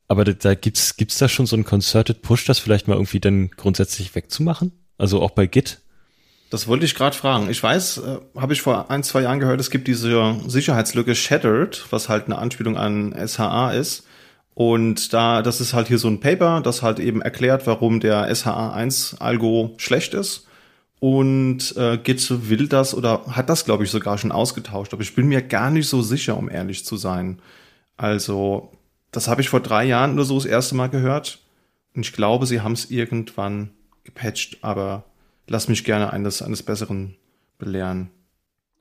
[0.09, 3.21] aber da, da gibt's gibt's da schon so einen Concerted Push, das vielleicht mal irgendwie
[3.21, 4.73] dann grundsätzlich wegzumachen?
[4.99, 5.81] Also auch bei Git?
[6.51, 7.51] Das wollte ich gerade fragen.
[7.51, 11.85] Ich weiß, äh, habe ich vor ein, zwei Jahren gehört, es gibt diese Sicherheitslücke Shattered,
[11.91, 14.07] was halt eine Anspielung an SHA ist.
[14.55, 18.29] Und da, das ist halt hier so ein Paper, das halt eben erklärt, warum der
[18.33, 20.49] SHA1-Algo schlecht ist
[21.01, 24.93] und äh, Git will das oder hat das, glaube ich, sogar schon ausgetauscht.
[24.93, 27.41] Aber ich bin mir gar nicht so sicher, um ehrlich zu sein.
[27.97, 28.73] Also,
[29.13, 31.39] das habe ich vor drei Jahren oder so das erste Mal gehört.
[31.95, 33.71] Und ich glaube, sie haben es irgendwann
[34.05, 35.05] gepatcht, aber
[35.49, 37.17] lass mich gerne eines, eines Besseren
[37.59, 38.11] belehren.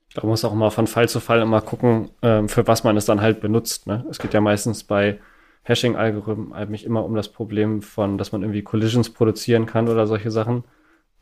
[0.10, 2.84] Ich glaube, man muss auch immer von Fall zu Fall immer gucken, ähm, für was
[2.84, 3.88] man es dann halt benutzt.
[3.88, 4.06] Ne?
[4.10, 5.20] Es geht ja meistens bei
[5.64, 10.32] Hashing-Algorithmen eigentlich immer um das Problem von, dass man irgendwie Collisions produzieren kann oder solche
[10.32, 10.64] Sachen.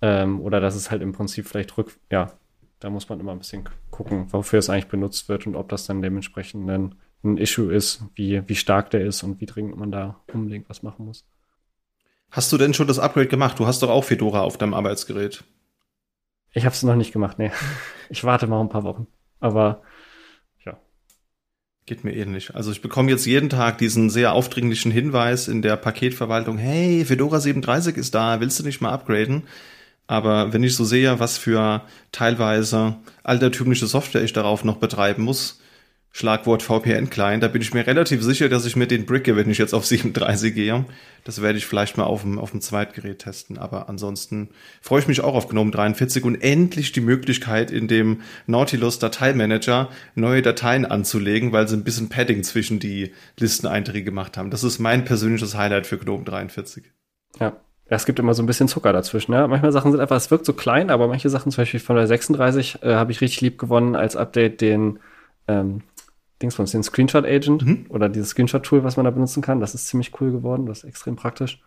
[0.01, 2.31] Ähm, oder dass es halt im Prinzip vielleicht rück, ja,
[2.79, 5.87] da muss man immer ein bisschen gucken, wofür es eigentlich benutzt wird und ob das
[5.87, 9.91] dann dementsprechend ein, ein Issue ist, wie, wie stark der ist und wie dringend man
[9.91, 11.25] da unbedingt was machen muss.
[12.31, 13.59] Hast du denn schon das Upgrade gemacht?
[13.59, 15.43] Du hast doch auch Fedora auf deinem Arbeitsgerät.
[16.53, 17.51] Ich habe es noch nicht gemacht, nee.
[18.09, 19.07] Ich warte mal ein paar Wochen.
[19.39, 19.81] Aber
[20.65, 20.77] ja.
[21.85, 22.55] Geht mir ähnlich.
[22.55, 27.39] Also ich bekomme jetzt jeden Tag diesen sehr aufdringlichen Hinweis in der Paketverwaltung, hey, Fedora
[27.39, 29.43] 37 ist da, willst du nicht mal upgraden?
[30.07, 35.59] Aber wenn ich so sehe, was für teilweise altertümliche Software ich darauf noch betreiben muss,
[36.17, 39.57] Schlagwort VPN-Client, da bin ich mir relativ sicher, dass ich mir den bricke, wenn ich
[39.57, 40.85] jetzt auf 37 gehe.
[41.25, 43.57] Das werde ich vielleicht mal auf dem, auf dem Zweitgerät testen.
[43.57, 44.47] Aber ansonsten
[44.79, 49.89] freue ich mich auch auf GNOME 43 und endlich die Möglichkeit, in dem Nautilus Dateimanager
[50.13, 54.51] neue Dateien anzulegen, weil sie ein bisschen Padding zwischen die Listeneinträge gemacht haben.
[54.51, 56.85] Das ist mein persönliches Highlight für GNOME 43.
[57.41, 59.33] Ja, es gibt immer so ein bisschen Zucker dazwischen.
[59.33, 59.49] Ja?
[59.49, 62.07] Manchmal Sachen sind einfach, es wirkt so klein, aber manche Sachen, zum Beispiel von der
[62.07, 64.99] 36, äh, habe ich richtig lieb gewonnen als Update den
[65.49, 65.81] ähm,
[66.41, 67.85] Dings von den Screenshot Agent mhm.
[67.89, 69.59] oder dieses Screenshot-Tool, was man da benutzen kann.
[69.59, 71.61] Das ist ziemlich cool geworden, das ist extrem praktisch.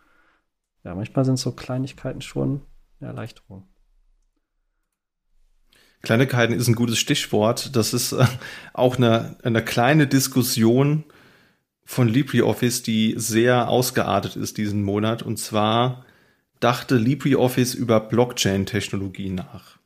[0.83, 2.61] Ja, manchmal sind so Kleinigkeiten schon
[2.99, 3.67] eine Erleichterung.
[6.01, 7.75] Kleinigkeiten ist ein gutes Stichwort.
[7.75, 8.25] Das ist äh,
[8.73, 11.03] auch eine, eine kleine Diskussion
[11.83, 15.23] von LibreOffice, die sehr ausgeartet ist diesen Monat.
[15.23, 16.05] Und zwar
[16.59, 19.79] dachte LibreOffice über Blockchain-Technologie nach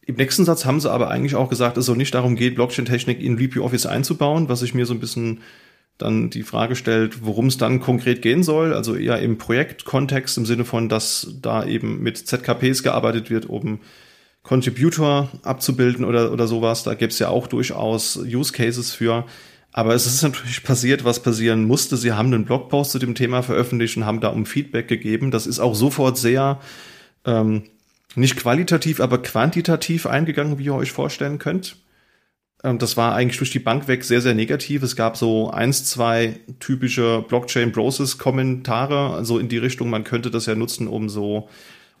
[0.00, 3.20] Im nächsten Satz haben sie aber eigentlich auch gesagt, es soll nicht darum geht, Blockchain-Technik
[3.20, 5.42] in LibreOffice einzubauen, was sich mir so ein bisschen
[5.98, 8.72] dann die Frage stellt, worum es dann konkret gehen soll.
[8.72, 13.80] Also eher im Projektkontext im Sinne von, dass da eben mit ZKPs gearbeitet wird, um
[14.48, 16.82] Contributor abzubilden oder, oder sowas.
[16.82, 19.26] Da gäbe es ja auch durchaus Use Cases für.
[19.72, 21.98] Aber es ist natürlich passiert, was passieren musste.
[21.98, 25.30] Sie haben einen Blogpost zu dem Thema veröffentlicht und haben da um Feedback gegeben.
[25.30, 26.60] Das ist auch sofort sehr
[27.26, 27.64] ähm,
[28.14, 31.76] nicht qualitativ, aber quantitativ eingegangen, wie ihr euch vorstellen könnt.
[32.64, 34.82] Ähm, das war eigentlich durch die Bank weg sehr, sehr negativ.
[34.82, 40.54] Es gab so eins, zwei typische Blockchain-Process-Kommentare, also in die Richtung, man könnte das ja
[40.54, 41.50] nutzen, um so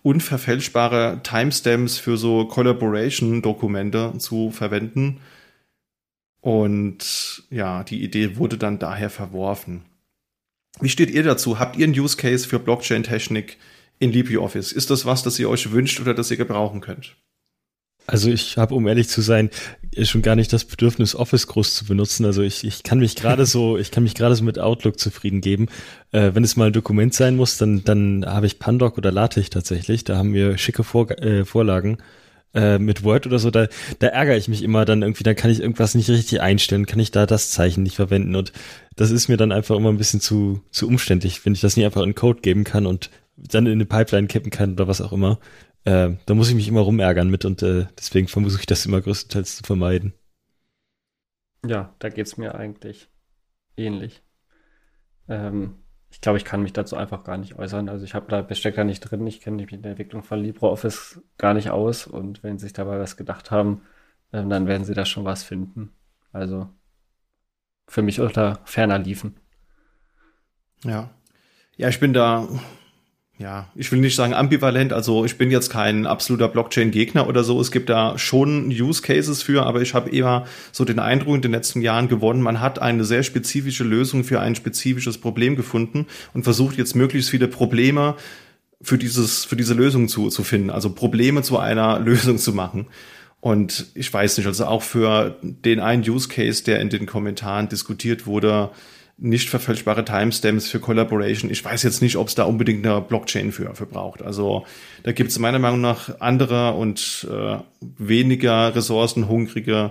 [0.08, 5.20] unverfälschbare Timestamps für so Collaboration-Dokumente zu verwenden.
[6.40, 9.84] Und ja, die Idee wurde dann daher verworfen.
[10.80, 11.58] Wie steht ihr dazu?
[11.58, 13.58] Habt ihr einen Use Case für Blockchain-Technik
[13.98, 14.72] in LibreOffice?
[14.72, 17.14] Ist das was, das ihr euch wünscht oder das ihr gebrauchen könnt?
[18.08, 19.50] Also ich habe, um ehrlich zu sein,
[20.02, 22.24] schon gar nicht das Bedürfnis, Office groß zu benutzen.
[22.24, 25.42] Also ich, ich kann mich gerade so, ich kann mich gerade so mit Outlook zufrieden
[25.42, 25.66] geben.
[26.10, 29.50] Äh, wenn es mal ein Dokument sein muss, dann, dann habe ich Pandoc oder LaTeX
[29.50, 30.04] tatsächlich.
[30.04, 31.98] Da haben wir schicke Vor äh, Vorlagen.
[32.54, 33.68] Äh, mit Word oder so, da,
[33.98, 36.98] da ärgere ich mich immer dann irgendwie, dann kann ich irgendwas nicht richtig einstellen, kann
[36.98, 38.54] ich da das Zeichen nicht verwenden und
[38.96, 41.84] das ist mir dann einfach immer ein bisschen zu, zu umständlich, wenn ich das nicht
[41.84, 45.12] einfach in Code geben kann und dann in eine Pipeline kippen kann oder was auch
[45.12, 45.38] immer.
[45.84, 49.00] Äh, da muss ich mich immer rumärgern mit und äh, deswegen versuche ich das immer
[49.00, 50.14] größtenteils zu vermeiden.
[51.66, 53.08] Ja, da geht es mir eigentlich
[53.76, 54.22] ähnlich.
[55.28, 55.76] Ähm,
[56.10, 57.88] ich glaube, ich kann mich dazu einfach gar nicht äußern.
[57.88, 59.26] Also ich habe da besteck da nicht drin.
[59.26, 62.06] Ich kenne mich mit der Entwicklung von LibreOffice gar nicht aus.
[62.06, 63.82] Und wenn sie sich dabei was gedacht haben,
[64.32, 65.92] ähm, dann werden sie da schon was finden.
[66.32, 66.68] Also
[67.86, 69.36] für mich unter ferner liefen.
[70.84, 71.10] Ja.
[71.76, 72.48] Ja, ich bin da
[73.38, 77.60] ja, ich will nicht sagen ambivalent, also ich bin jetzt kein absoluter Blockchain-Gegner oder so.
[77.60, 81.42] Es gibt da schon Use Cases für, aber ich habe eher so den Eindruck in
[81.42, 86.06] den letzten Jahren gewonnen, man hat eine sehr spezifische Lösung für ein spezifisches Problem gefunden
[86.34, 88.16] und versucht jetzt möglichst viele Probleme
[88.82, 92.86] für dieses, für diese Lösung zu, zu finden, also Probleme zu einer Lösung zu machen.
[93.40, 97.68] Und ich weiß nicht, also auch für den einen Use Case, der in den Kommentaren
[97.68, 98.70] diskutiert wurde,
[99.18, 101.50] nicht verfälschbare Timestamps für Collaboration.
[101.50, 104.22] Ich weiß jetzt nicht, ob es da unbedingt eine Blockchain für, für braucht.
[104.22, 104.64] Also
[105.02, 107.56] da gibt es meiner Meinung nach andere und äh,
[107.98, 109.90] weniger ressourcenhungrige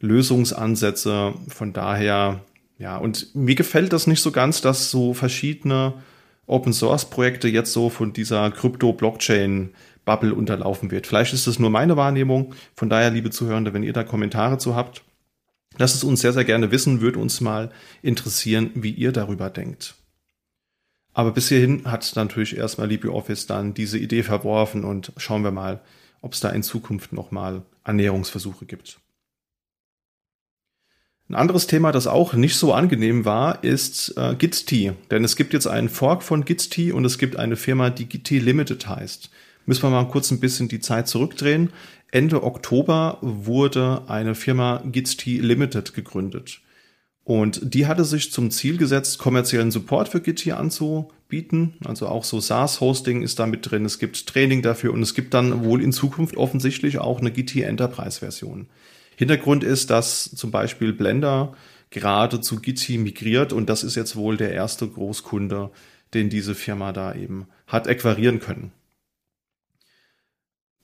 [0.00, 1.34] Lösungsansätze.
[1.48, 2.40] Von daher,
[2.78, 5.94] ja, und mir gefällt das nicht so ganz, dass so verschiedene
[6.46, 9.70] Open Source Projekte jetzt so von dieser Krypto-Blockchain
[10.04, 11.06] Bubble unterlaufen wird.
[11.06, 12.54] Vielleicht ist das nur meine Wahrnehmung.
[12.74, 15.04] Von daher, liebe Zuhörende, wenn ihr da Kommentare zu habt,
[15.78, 17.70] Lasst es uns sehr, sehr gerne wissen, würde uns mal
[18.02, 19.94] interessieren, wie ihr darüber denkt.
[21.12, 25.80] Aber bis hierhin hat natürlich erstmal LibreOffice dann diese Idee verworfen und schauen wir mal,
[26.20, 29.00] ob es da in Zukunft nochmal Annäherungsversuche gibt.
[31.28, 34.94] Ein anderes Thema, das auch nicht so angenehm war, ist äh, GitT.
[35.12, 38.42] Denn es gibt jetzt einen Fork von GitT und es gibt eine Firma, die GT
[38.42, 39.30] Limited heißt.
[39.70, 41.70] Müssen wir mal kurz ein bisschen die Zeit zurückdrehen.
[42.10, 46.60] Ende Oktober wurde eine Firma GitT Limited gegründet.
[47.22, 51.74] Und die hatte sich zum Ziel gesetzt, kommerziellen Support für Git anzubieten.
[51.84, 53.84] Also auch so SaaS-Hosting ist da mit drin.
[53.84, 57.54] Es gibt Training dafür und es gibt dann wohl in Zukunft offensichtlich auch eine Git
[57.54, 58.66] Enterprise-Version.
[59.14, 61.54] Hintergrund ist, dass zum Beispiel Blender
[61.90, 65.70] gerade zu Git migriert und das ist jetzt wohl der erste Großkunde,
[66.12, 68.72] den diese Firma da eben hat äquarieren können.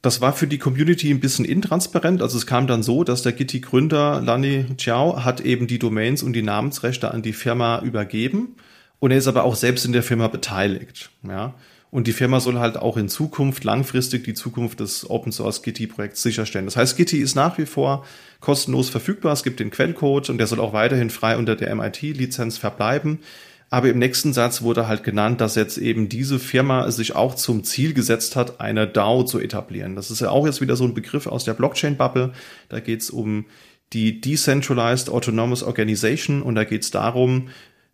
[0.06, 2.22] Das war für die Community ein bisschen intransparent.
[2.22, 6.32] Also es kam dann so, dass der Gitti-Gründer Lani Chiao hat eben die Domains und
[6.32, 8.54] die Namensrechte an die Firma übergeben
[9.00, 11.10] und er ist aber auch selbst in der Firma beteiligt.
[11.26, 11.54] Ja.
[11.90, 15.88] Und die Firma soll halt auch in Zukunft langfristig die Zukunft des Open Source Gitti
[15.88, 16.66] Projekts sicherstellen.
[16.66, 18.04] Das heißt, Gitti ist nach wie vor
[18.38, 19.32] kostenlos verfügbar.
[19.32, 23.18] Es gibt den Quellcode und der soll auch weiterhin frei unter der MIT Lizenz verbleiben.
[23.68, 27.64] Aber im nächsten Satz wurde halt genannt, dass jetzt eben diese Firma sich auch zum
[27.64, 29.96] Ziel gesetzt hat, eine DAO zu etablieren.
[29.96, 32.32] Das ist ja auch jetzt wieder so ein Begriff aus der Blockchain-Bubble.
[32.68, 33.46] Da geht es um
[33.92, 37.48] die Decentralized Autonomous Organization und da geht es darum,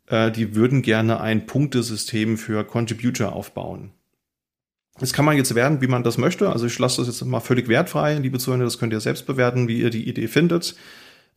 [0.06, 3.92] äh, die würden gerne ein Punktesystem für Contributor aufbauen.
[4.98, 6.50] Das kann man jetzt werden, wie man das möchte.
[6.50, 8.14] Also ich lasse das jetzt mal völlig wertfrei.
[8.18, 10.76] Liebe Zuhörer, das könnt ihr selbst bewerten, wie ihr die Idee findet.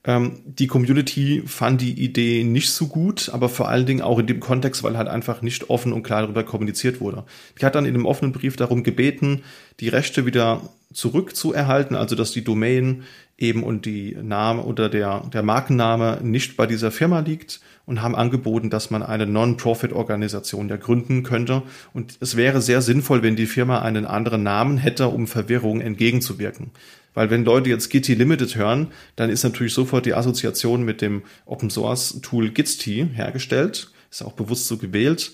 [0.05, 4.27] Ähm, die Community fand die Idee nicht so gut, aber vor allen Dingen auch in
[4.27, 7.23] dem Kontext, weil halt einfach nicht offen und klar darüber kommuniziert wurde.
[7.59, 9.43] Die hat dann in einem offenen Brief darum gebeten,
[9.79, 10.61] die Rechte wieder
[10.93, 13.03] zurückzuerhalten, also dass die Domain
[13.37, 18.15] eben und die Name oder der, der Markenname nicht bei dieser Firma liegt und haben
[18.15, 21.63] angeboten, dass man eine Non-Profit-Organisation ja gründen könnte.
[21.93, 26.71] Und es wäre sehr sinnvoll, wenn die Firma einen anderen Namen hätte, um Verwirrung entgegenzuwirken.
[27.15, 31.23] Weil wenn Leute jetzt Git Limited hören, dann ist natürlich sofort die Assoziation mit dem
[31.45, 33.89] Open Source Tool Git hergestellt.
[34.11, 35.33] Ist auch bewusst so gewählt.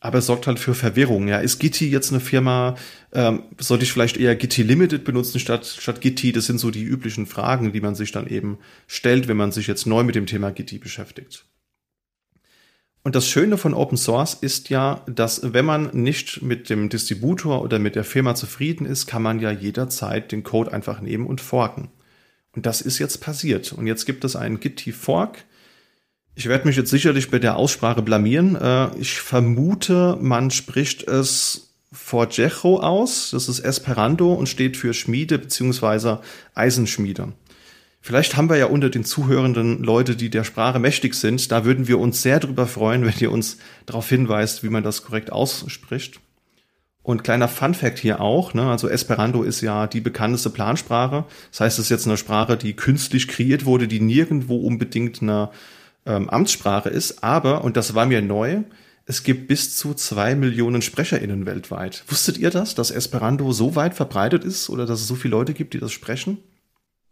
[0.00, 1.28] Aber es sorgt halt für Verwirrung.
[1.28, 2.74] Ja, ist Gitti jetzt eine Firma?
[3.12, 6.32] Ähm, sollte ich vielleicht eher Gitti Limited benutzen statt statt Gitti?
[6.32, 8.58] Das sind so die üblichen Fragen, die man sich dann eben
[8.88, 11.44] stellt, wenn man sich jetzt neu mit dem Thema Gitti beschäftigt.
[13.04, 17.62] Und das Schöne von Open Source ist ja, dass wenn man nicht mit dem Distributor
[17.62, 21.40] oder mit der Firma zufrieden ist, kann man ja jederzeit den Code einfach nehmen und
[21.40, 21.90] forken.
[22.54, 23.72] Und das ist jetzt passiert.
[23.72, 25.44] Und jetzt gibt es einen Git-Fork.
[26.34, 28.56] Ich werde mich jetzt sicherlich bei der Aussprache blamieren.
[28.56, 33.30] Äh, ich vermute, man spricht es Forgejo aus.
[33.32, 36.20] Das ist Esperanto und steht für Schmiede beziehungsweise
[36.54, 37.32] Eisenschmiede.
[38.04, 41.52] Vielleicht haben wir ja unter den Zuhörenden Leute, die der Sprache mächtig sind.
[41.52, 45.04] Da würden wir uns sehr drüber freuen, wenn ihr uns darauf hinweist, wie man das
[45.04, 46.20] korrekt ausspricht.
[47.04, 51.24] Und kleiner Fun Fact hier auch, ne, also Esperanto ist ja die bekannteste Plansprache.
[51.52, 55.50] Das heißt, es ist jetzt eine Sprache, die künstlich kreiert wurde, die nirgendwo unbedingt eine
[56.04, 57.22] ähm, Amtssprache ist.
[57.22, 58.62] Aber, und das war mir neu,
[59.06, 62.02] es gibt bis zu zwei Millionen SprecherInnen weltweit.
[62.08, 65.54] Wusstet ihr das, dass Esperanto so weit verbreitet ist oder dass es so viele Leute
[65.54, 66.38] gibt, die das sprechen?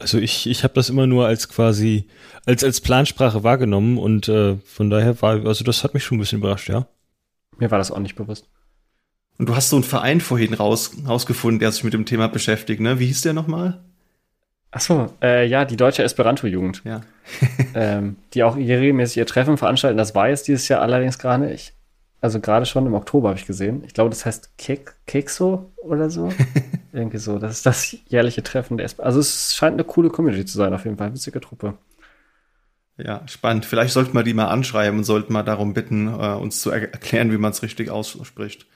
[0.00, 2.08] Also ich, ich habe das immer nur als quasi,
[2.46, 6.20] als, als Plansprache wahrgenommen und äh, von daher war, also das hat mich schon ein
[6.20, 6.86] bisschen überrascht, ja.
[7.58, 8.48] Mir war das auch nicht bewusst.
[9.38, 12.80] Und du hast so einen Verein vorhin raus, rausgefunden, der sich mit dem Thema beschäftigt,
[12.80, 12.98] ne?
[12.98, 13.82] Wie hieß der nochmal?
[14.70, 16.82] Ach so, äh, ja, die deutsche Esperanto-Jugend.
[16.84, 17.00] Ja.
[17.74, 19.98] ähm, die auch regelmäßig ihr Treffen veranstalten.
[19.98, 21.74] Das war jetzt dieses Jahr allerdings gerade nicht.
[22.20, 23.82] Also gerade schon im Oktober habe ich gesehen.
[23.86, 26.30] Ich glaube, das heißt Kek Kekso oder so.
[26.92, 27.38] Irgendwie so.
[27.38, 29.06] Das ist das jährliche Treffen der Esperanto.
[29.06, 31.12] Also es scheint eine coole Community zu sein, auf jeden Fall.
[31.14, 31.74] Witzige Truppe.
[32.98, 33.64] Ja, spannend.
[33.64, 36.82] Vielleicht sollten wir die mal anschreiben und sollten mal darum bitten, äh, uns zu er
[36.92, 38.66] erklären, wie man es richtig ausspricht.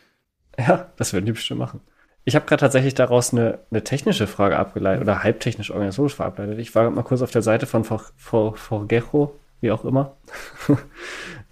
[0.58, 1.80] Ja, das werden die bestimmt machen.
[2.24, 6.58] Ich habe gerade tatsächlich daraus eine, eine technische Frage abgeleitet oder halbtechnisch organisatorisch abgeleitet.
[6.58, 10.16] Ich war mal kurz auf der Seite von Forgejo, wie auch immer.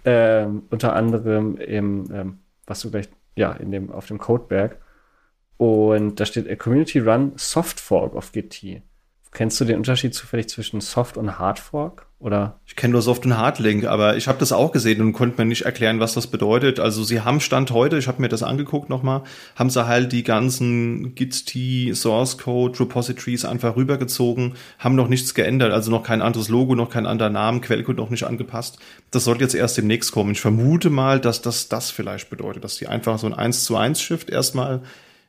[0.05, 4.77] Ähm, unter anderem im, ähm, was du gleich, ja, in dem, auf dem Codeberg.
[5.57, 8.81] Und da steht a Community Run Soft Fork of GT.
[9.31, 12.07] Kennst du den Unterschied zufällig zwischen Soft und Hard Fork?
[12.23, 12.61] Oder?
[12.65, 15.41] Ich kenne nur Soft und Hard Link, aber ich habe das auch gesehen und konnte
[15.41, 16.79] mir nicht erklären, was das bedeutet.
[16.79, 19.23] Also sie haben Stand heute, ich habe mir das angeguckt nochmal,
[19.57, 25.73] haben sie halt die ganzen Git-T, Source Code, Repositories einfach rübergezogen, haben noch nichts geändert,
[25.73, 28.79] also noch kein anderes Logo, noch kein anderer Namen, Quellcode noch nicht angepasst.
[29.11, 30.31] Das sollte jetzt erst demnächst kommen.
[30.31, 33.75] Ich vermute mal, dass das das vielleicht bedeutet, dass die einfach so ein 1 zu
[33.75, 34.81] 1 Shift erstmal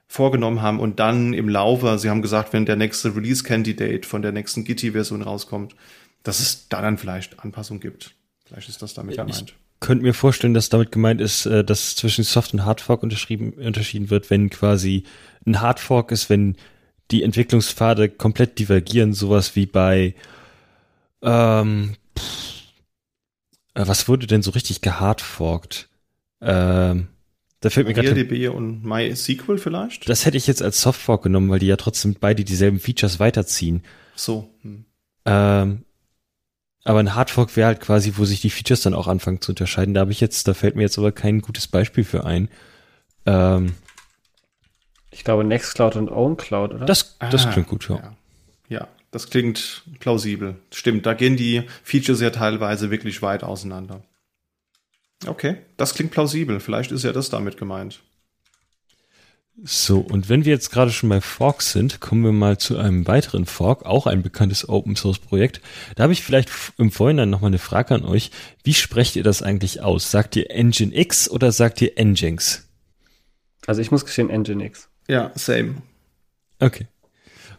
[0.06, 4.30] vorgenommen haben und dann im Laufe, sie haben gesagt, wenn der nächste Release-Candidate von der
[4.30, 5.74] nächsten Gitti-Version rauskommt,
[6.24, 8.14] dass es da dann vielleicht Anpassungen gibt.
[8.44, 9.50] Vielleicht ist das damit gemeint.
[9.50, 13.52] Ich könnte mir vorstellen, dass damit gemeint ist, äh, dass zwischen Soft und Hardfork unterschrieben,
[13.52, 15.04] unterschieden wird, wenn quasi
[15.46, 16.56] ein Hardfork ist, wenn
[17.10, 20.14] die Entwicklungspfade komplett divergieren, sowas wie bei
[21.22, 22.62] ähm, pff,
[23.74, 25.88] äh, was wurde denn so richtig gehardforkt?
[26.40, 27.08] Ähm,
[27.60, 30.08] da fällt mir gerade DB und MySQL vielleicht?
[30.08, 33.82] Das hätte ich jetzt als Softfork genommen, weil die ja trotzdem beide dieselben Features weiterziehen.
[34.14, 34.50] So.
[34.62, 34.84] Hm.
[35.24, 35.83] Ähm,
[36.84, 39.94] aber ein Hardfork wäre halt quasi, wo sich die Features dann auch anfangen zu unterscheiden.
[39.94, 42.48] Da habe ich jetzt, da fällt mir jetzt aber kein gutes Beispiel für ein.
[43.24, 43.74] Ähm,
[45.10, 46.86] ich glaube Nextcloud und OwnCloud, oder?
[46.86, 47.96] Das, das ah, klingt gut, ja.
[47.96, 48.16] ja.
[48.68, 50.56] Ja, das klingt plausibel.
[50.72, 54.02] Stimmt, da gehen die Features ja teilweise wirklich weit auseinander.
[55.26, 56.60] Okay, das klingt plausibel.
[56.60, 58.02] Vielleicht ist ja das damit gemeint.
[59.62, 63.06] So, und wenn wir jetzt gerade schon bei Forks sind, kommen wir mal zu einem
[63.06, 65.60] weiteren Fork, auch ein bekanntes Open Source Projekt.
[65.94, 68.32] Da habe ich vielleicht im Vorhinein nochmal eine Frage an euch.
[68.64, 70.10] Wie sprecht ihr das eigentlich aus?
[70.10, 72.68] Sagt ihr Engine X oder sagt ihr Nginx?
[73.66, 74.88] Also ich muss gestehen Engine X.
[75.08, 75.76] Ja, same.
[76.58, 76.88] Okay.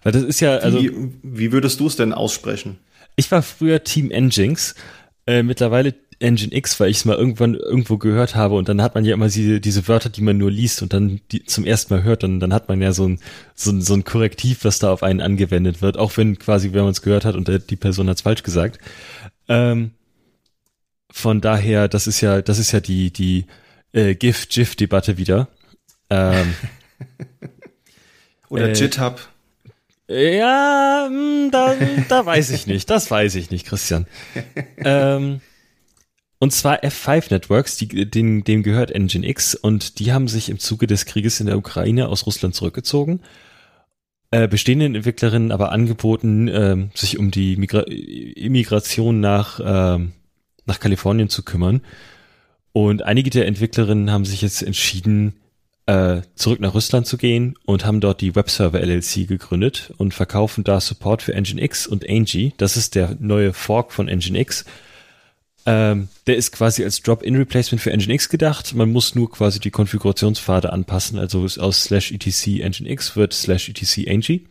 [0.03, 0.81] Weil das ist ja, also.
[0.81, 0.91] Wie,
[1.23, 2.77] wie würdest du es denn aussprechen?
[3.15, 4.75] Ich war früher Team Nginx.
[5.27, 8.95] Äh, mittlerweile Engine X, weil ich es mal irgendwann irgendwo gehört habe und dann hat
[8.95, 11.93] man ja immer diese, diese Wörter, die man nur liest und dann die zum ersten
[11.93, 13.19] Mal hört und dann hat man ja so ein,
[13.53, 16.83] so ein, so ein Korrektiv, was da auf einen angewendet wird, auch wenn quasi, wenn
[16.83, 18.79] man es gehört hat und die Person hat es falsch gesagt.
[19.47, 19.91] Ähm,
[21.11, 23.45] von daher, das ist ja, das ist ja die, die
[23.93, 25.47] äh, GIF-GIF-Debatte wieder.
[26.09, 26.53] Ähm,
[28.49, 29.19] Oder äh, GitHub.
[30.07, 31.75] Ja, hm, da,
[32.09, 32.89] da weiß ich nicht.
[32.89, 34.05] Das weiß ich nicht, Christian.
[34.77, 35.41] ähm,
[36.45, 40.59] und zwar F5 Networks, die, den, dem gehört Engine X und die haben sich im
[40.59, 43.21] Zuge des Krieges in der Ukraine aus Russland zurückgezogen.
[44.29, 50.05] Äh, bestehenden Entwicklerinnen aber angeboten, äh, sich um die Migra Immigration nach, äh,
[50.67, 51.81] nach Kalifornien zu kümmern.
[52.73, 55.33] Und einige der Entwicklerinnen haben sich jetzt entschieden,
[55.87, 60.63] äh, zurück nach Russland zu gehen und haben dort die Webserver LLC gegründet und verkaufen
[60.63, 62.53] da Support für Nginx und Angie.
[62.57, 64.63] Das ist der neue Fork von Nginx.
[65.67, 68.75] Ähm, der ist quasi als Drop-in-Replacement für Nginx gedacht.
[68.75, 71.17] Man muss nur quasi die Konfigurationspfade anpassen.
[71.17, 74.47] Also aus slash etc Nginx wird slash etc Angie.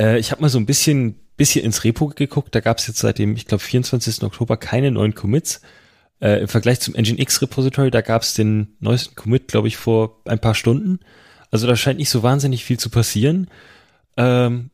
[0.00, 2.54] Äh, ich habe mal so ein bisschen, bisschen ins Repo geguckt.
[2.54, 4.22] Da gab es jetzt seit dem, ich glaube, 24.
[4.22, 5.60] Oktober keine neuen Commits.
[6.20, 10.22] Äh, Im Vergleich zum Nginx Repository, da gab es den neuesten Commit, glaube ich, vor
[10.24, 11.00] ein paar Stunden.
[11.50, 13.48] Also da scheint nicht so wahnsinnig viel zu passieren.
[14.16, 14.70] Ähm,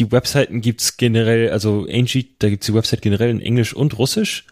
[0.00, 4.46] die Webseiten gibt's generell, also Angie, da gibt's die Website generell in Englisch und Russisch,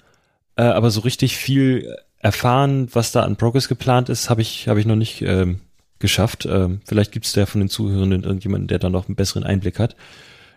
[0.57, 4.79] äh, aber so richtig viel erfahren, was da an Progress geplant ist, habe ich, habe
[4.81, 5.61] ich noch nicht ähm,
[5.99, 6.47] geschafft.
[6.47, 9.97] Ähm, vielleicht gibt's da von den Zuhörenden irgendjemanden, der da noch einen besseren Einblick hat.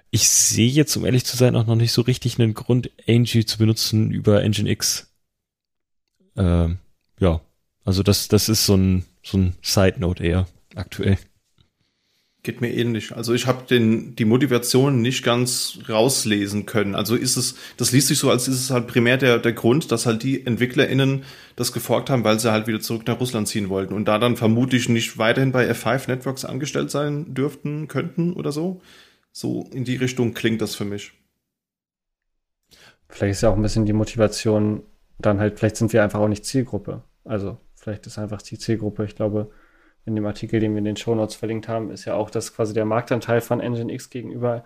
[0.10, 3.46] Ich sehe jetzt, um ehrlich zu sein, auch noch nicht so richtig einen Grund, Angie
[3.46, 5.08] zu benutzen über Nginx.
[6.36, 6.80] Ähm,
[7.20, 7.39] ja,
[7.86, 11.18] also das, das ist so ein, so ein Side-Note eher aktuell.
[12.44, 13.16] Geht mir ähnlich.
[13.16, 16.96] Also ich habe den die Motivation nicht ganz rauslesen können.
[16.96, 19.92] Also ist es, das liest sich so, als ist es halt primär der der Grund,
[19.92, 21.24] dass halt die EntwicklerInnen
[21.56, 24.38] das geforkt haben, weil sie halt wieder zurück nach Russland ziehen wollten und da dann
[24.38, 28.82] vermutlich nicht weiterhin bei F5 Networks angestellt sein dürften, könnten oder so.
[29.32, 31.14] So in die Richtung klingt das für mich.
[33.08, 34.84] Vielleicht ist ja auch ein bisschen die Motivation,
[35.20, 37.04] dann halt, vielleicht sind wir einfach auch nicht Zielgruppe.
[37.24, 39.52] Also vielleicht ist einfach die Zielgruppe, ich glaube,
[40.06, 42.74] in dem Artikel, den wir in den Shownotes verlinkt haben, ist ja auch, dass quasi
[42.74, 44.64] der Marktanteil von Nginx gegenüber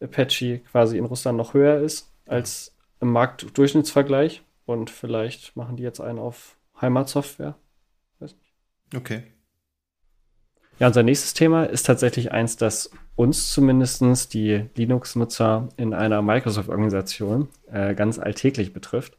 [0.00, 4.42] Apache quasi in Russland noch höher ist als im Marktdurchschnittsvergleich.
[4.66, 7.56] Und vielleicht machen die jetzt einen auf Heimatsoftware.
[8.20, 8.54] Weiß nicht.
[8.94, 9.22] Okay.
[10.78, 17.48] Ja, unser nächstes Thema ist tatsächlich eins, das uns zumindest die Linux-Nutzer in einer Microsoft-Organisation
[17.72, 19.18] äh, ganz alltäglich betrifft.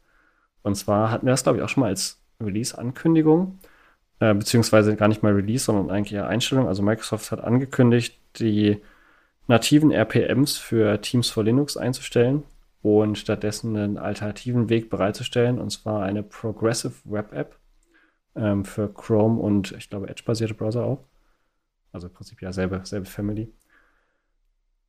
[0.62, 3.58] Und zwar hatten wir das, glaube ich, auch schon mal als Release-Ankündigung.
[4.20, 6.68] Äh, beziehungsweise gar nicht mal Release, sondern eigentlich eher Einstellung.
[6.68, 8.80] Also Microsoft hat angekündigt, die
[9.48, 12.44] nativen RPMs für Teams for Linux einzustellen
[12.82, 17.56] und stattdessen einen alternativen Weg bereitzustellen, und zwar eine Progressive Web App
[18.36, 21.00] ähm, für Chrome und ich glaube Edge-basierte Browser auch.
[21.92, 23.50] Also im Prinzip ja selbe, selbe Family.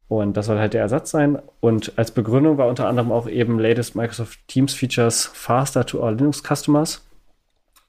[0.10, 1.42] Und das soll halt der Ersatz sein.
[1.62, 6.16] Und als Begründung war unter anderem auch eben latest Microsoft Teams Features faster to all
[6.16, 7.02] Linux Customers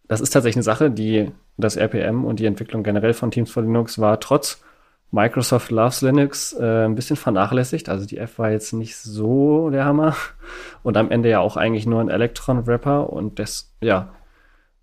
[0.08, 3.62] das ist tatsächlich eine Sache, die das RPM und die Entwicklung generell von Teams for
[3.62, 4.62] Linux war trotz
[5.10, 7.88] Microsoft Loves Linux äh, ein bisschen vernachlässigt.
[7.88, 10.16] Also die App war jetzt nicht so der Hammer
[10.82, 14.12] und am Ende ja auch eigentlich nur ein Electron-Wrapper und das, ja,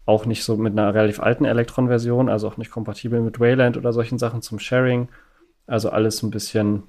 [0.06, 3.94] auch nicht so mit einer relativ alten Electron-Version, also auch nicht kompatibel mit Wayland oder
[3.94, 5.10] solchen Sachen zum Sharing.
[5.68, 6.84] Also alles ein bisschen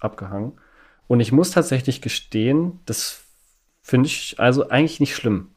[0.00, 0.52] abgehangen.
[1.06, 3.24] Und ich muss tatsächlich gestehen, das
[3.80, 5.51] finde ich also eigentlich nicht schlimm.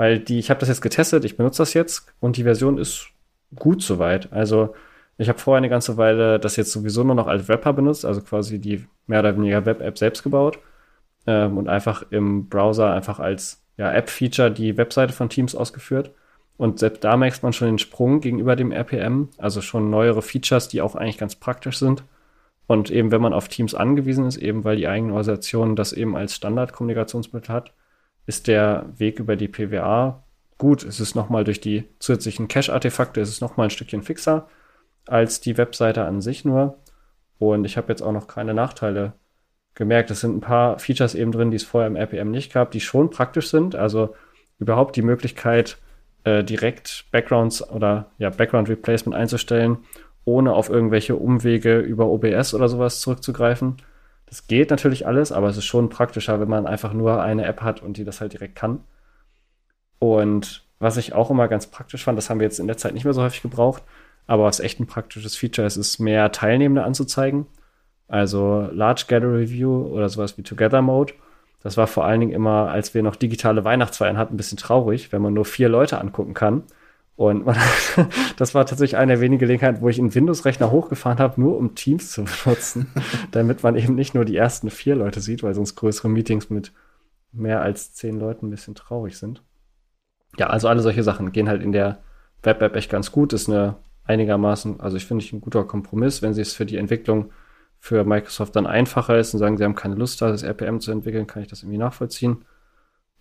[0.00, 3.08] Weil die, ich habe das jetzt getestet, ich benutze das jetzt und die Version ist
[3.54, 4.32] gut soweit.
[4.32, 4.74] Also
[5.18, 8.22] ich habe vorher eine ganze Weile das jetzt sowieso nur noch als Wrapper benutzt, also
[8.22, 10.58] quasi die mehr oder weniger Web-App selbst gebaut
[11.26, 16.12] ähm, und einfach im Browser einfach als ja, App-Feature die Webseite von Teams ausgeführt.
[16.56, 20.68] Und selbst da merkt man schon den Sprung gegenüber dem RPM, also schon neuere Features,
[20.68, 22.04] die auch eigentlich ganz praktisch sind.
[22.66, 26.16] Und eben, wenn man auf Teams angewiesen ist, eben weil die eigene Organisation das eben
[26.16, 27.74] als Standardkommunikationsmittel hat,
[28.26, 30.22] ist der Weg über die PWA
[30.58, 30.84] gut.
[30.84, 34.48] Es ist nochmal durch die zusätzlichen Cache-Artefakte, es ist nochmal ein Stückchen fixer
[35.06, 36.78] als die Webseite an sich nur.
[37.38, 39.14] Und ich habe jetzt auch noch keine Nachteile
[39.74, 40.10] gemerkt.
[40.10, 42.80] Es sind ein paar Features eben drin, die es vorher im RPM nicht gab, die
[42.80, 43.74] schon praktisch sind.
[43.74, 44.14] Also
[44.58, 45.78] überhaupt die Möglichkeit,
[46.24, 49.78] äh, direkt Backgrounds oder ja, Background Replacement einzustellen,
[50.24, 53.78] ohne auf irgendwelche Umwege über OBS oder sowas zurückzugreifen.
[54.30, 57.62] Das geht natürlich alles, aber es ist schon praktischer, wenn man einfach nur eine App
[57.62, 58.84] hat und die das halt direkt kann.
[59.98, 62.94] Und was ich auch immer ganz praktisch fand, das haben wir jetzt in der Zeit
[62.94, 63.82] nicht mehr so häufig gebraucht,
[64.28, 67.46] aber was echt ein praktisches Feature ist, ist mehr Teilnehmende anzuzeigen.
[68.06, 71.12] Also Large Gather Review oder sowas wie Together Mode.
[71.60, 75.12] Das war vor allen Dingen immer, als wir noch digitale Weihnachtsfeiern hatten, ein bisschen traurig,
[75.12, 76.62] wenn man nur vier Leute angucken kann
[77.20, 77.54] und man,
[78.38, 81.74] das war tatsächlich eine der wenigen Gelegenheiten, wo ich einen Windows-Rechner hochgefahren habe, nur um
[81.74, 82.86] Teams zu benutzen,
[83.30, 86.72] damit man eben nicht nur die ersten vier Leute sieht, weil sonst größere Meetings mit
[87.30, 89.42] mehr als zehn Leuten ein bisschen traurig sind.
[90.38, 91.98] Ja, also alle solche Sachen gehen halt in der
[92.42, 93.34] Web-App echt ganz gut.
[93.34, 96.78] Ist eine einigermaßen, also ich finde ich ein guter Kompromiss, wenn sie es für die
[96.78, 97.32] Entwicklung
[97.78, 100.90] für Microsoft dann einfacher ist und sagen, sie haben keine Lust, da das RPM zu
[100.90, 102.46] entwickeln, kann ich das irgendwie nachvollziehen.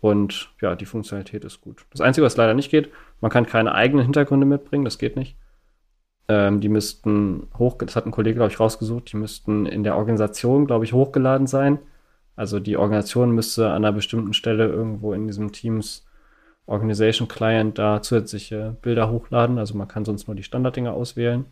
[0.01, 1.85] Und ja, die Funktionalität ist gut.
[1.91, 2.89] Das Einzige, was leider nicht geht,
[3.21, 5.35] man kann keine eigenen Hintergründe mitbringen, das geht nicht.
[6.29, 9.97] Ähm, die müssten hoch, das hat ein Kollege, glaube ich, rausgesucht, die müssten in der
[9.97, 11.79] Organisation, glaube ich, hochgeladen sein.
[12.35, 16.05] Also die Organisation müsste an einer bestimmten Stelle irgendwo in diesem Teams
[16.67, 19.57] Organization Client da zusätzliche Bilder hochladen.
[19.57, 21.47] Also man kann sonst nur die Standarddinger auswählen.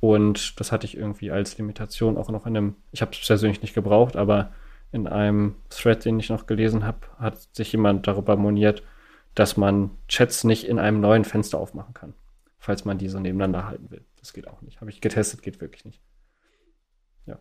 [0.00, 3.62] Und das hatte ich irgendwie als Limitation auch noch in einem, ich habe es persönlich
[3.62, 4.50] nicht gebraucht, aber
[4.94, 8.84] in einem Thread, den ich noch gelesen habe, hat sich jemand darüber moniert,
[9.34, 12.14] dass man Chats nicht in einem neuen Fenster aufmachen kann,
[12.58, 14.04] falls man die so nebeneinander halten will.
[14.20, 14.80] Das geht auch nicht.
[14.80, 16.00] Habe ich getestet, geht wirklich nicht.
[17.26, 17.40] Ja.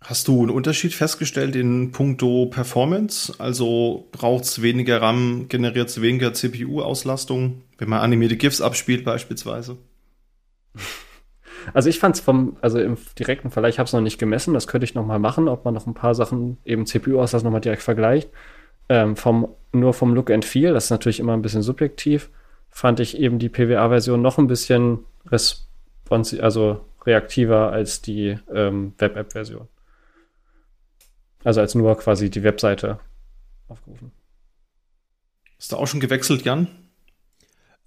[0.00, 3.32] Hast du einen Unterschied festgestellt in puncto Performance?
[3.38, 9.78] Also braucht es weniger RAM, generiert es weniger CPU-Auslastung, wenn man animierte GIFs abspielt beispielsweise?
[11.74, 14.54] Also ich fand es vom, also im direkten Vergleich, ich habe es noch nicht gemessen,
[14.54, 17.50] das könnte ich noch mal machen, ob man noch ein paar Sachen, eben CPU-Auslass noch
[17.50, 18.30] mal direkt vergleicht.
[18.88, 22.30] Ähm, vom, nur vom Look and Feel, das ist natürlich immer ein bisschen subjektiv,
[22.70, 29.68] fand ich eben die PWA-Version noch ein bisschen responsiv, also reaktiver als die ähm, Web-App-Version.
[31.44, 32.98] Also als nur quasi die Webseite
[33.68, 34.12] aufgerufen.
[35.58, 36.68] Hast du auch schon gewechselt, Jan?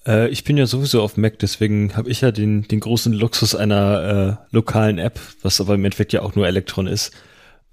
[0.06, 3.56] Äh, ich bin ja sowieso auf Mac, deswegen habe ich ja den, den großen Luxus
[3.56, 7.12] einer äh, lokalen App, was aber im Endeffekt ja auch nur Electron ist.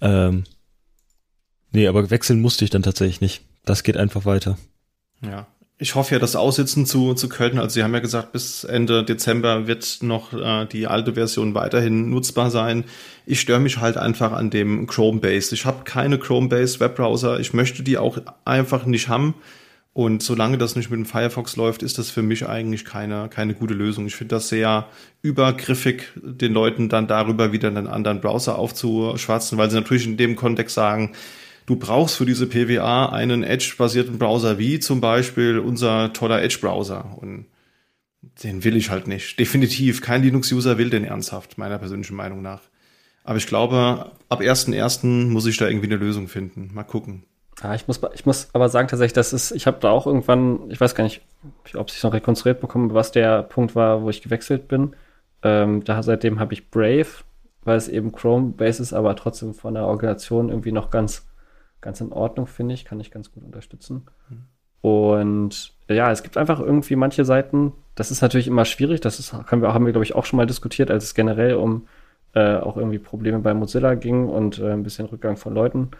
[0.00, 0.44] Ähm,
[1.70, 3.42] nee, aber wechseln musste ich dann tatsächlich nicht.
[3.64, 4.58] Das geht einfach weiter.
[5.22, 5.46] Ja.
[5.80, 7.60] Ich hoffe ja, das aussitzen zu, zu können.
[7.60, 12.10] Also Sie haben ja gesagt, bis Ende Dezember wird noch äh, die alte Version weiterhin
[12.10, 12.82] nutzbar sein.
[13.26, 15.54] Ich störe mich halt einfach an dem Chrome-Base.
[15.54, 17.38] Ich habe keine Chrome-Base Webbrowser.
[17.38, 19.36] Ich möchte die auch einfach nicht haben.
[19.98, 23.54] Und solange das nicht mit dem Firefox läuft, ist das für mich eigentlich keine, keine
[23.54, 24.06] gute Lösung.
[24.06, 24.86] Ich finde das sehr
[25.22, 30.36] übergriffig, den Leuten dann darüber wieder einen anderen Browser aufzuschwatzen, weil sie natürlich in dem
[30.36, 31.14] Kontext sagen,
[31.66, 37.18] du brauchst für diese PWA einen Edge-basierten Browser wie zum Beispiel unser toller Edge-Browser.
[37.20, 37.46] Und
[38.44, 39.36] den will ich halt nicht.
[39.40, 40.00] Definitiv.
[40.00, 42.60] Kein Linux-User will den ernsthaft, meiner persönlichen Meinung nach.
[43.24, 45.26] Aber ich glaube, ab 1.1.
[45.26, 46.70] muss ich da irgendwie eine Lösung finden.
[46.72, 47.24] Mal gucken.
[47.62, 50.70] Ja, ich muss, ich muss aber sagen tatsächlich, das ist, ich habe da auch irgendwann,
[50.70, 51.22] ich weiß gar nicht,
[51.74, 54.94] ob ich noch rekonstruiert bekomme, was der Punkt war, wo ich gewechselt bin.
[55.42, 57.06] Ähm, da seitdem habe ich Brave,
[57.64, 61.26] weil es eben Chrome-based ist, aber trotzdem von der Organisation irgendwie noch ganz,
[61.80, 64.06] ganz in Ordnung, finde ich, kann ich ganz gut unterstützen.
[64.28, 64.44] Mhm.
[64.80, 69.34] Und ja, es gibt einfach irgendwie manche Seiten, das ist natürlich immer schwierig, das ist,
[69.46, 71.88] können wir, haben wir, glaube ich, auch schon mal diskutiert, als es generell um
[72.34, 75.90] äh, auch irgendwie Probleme bei Mozilla ging und äh, ein bisschen Rückgang von Leuten,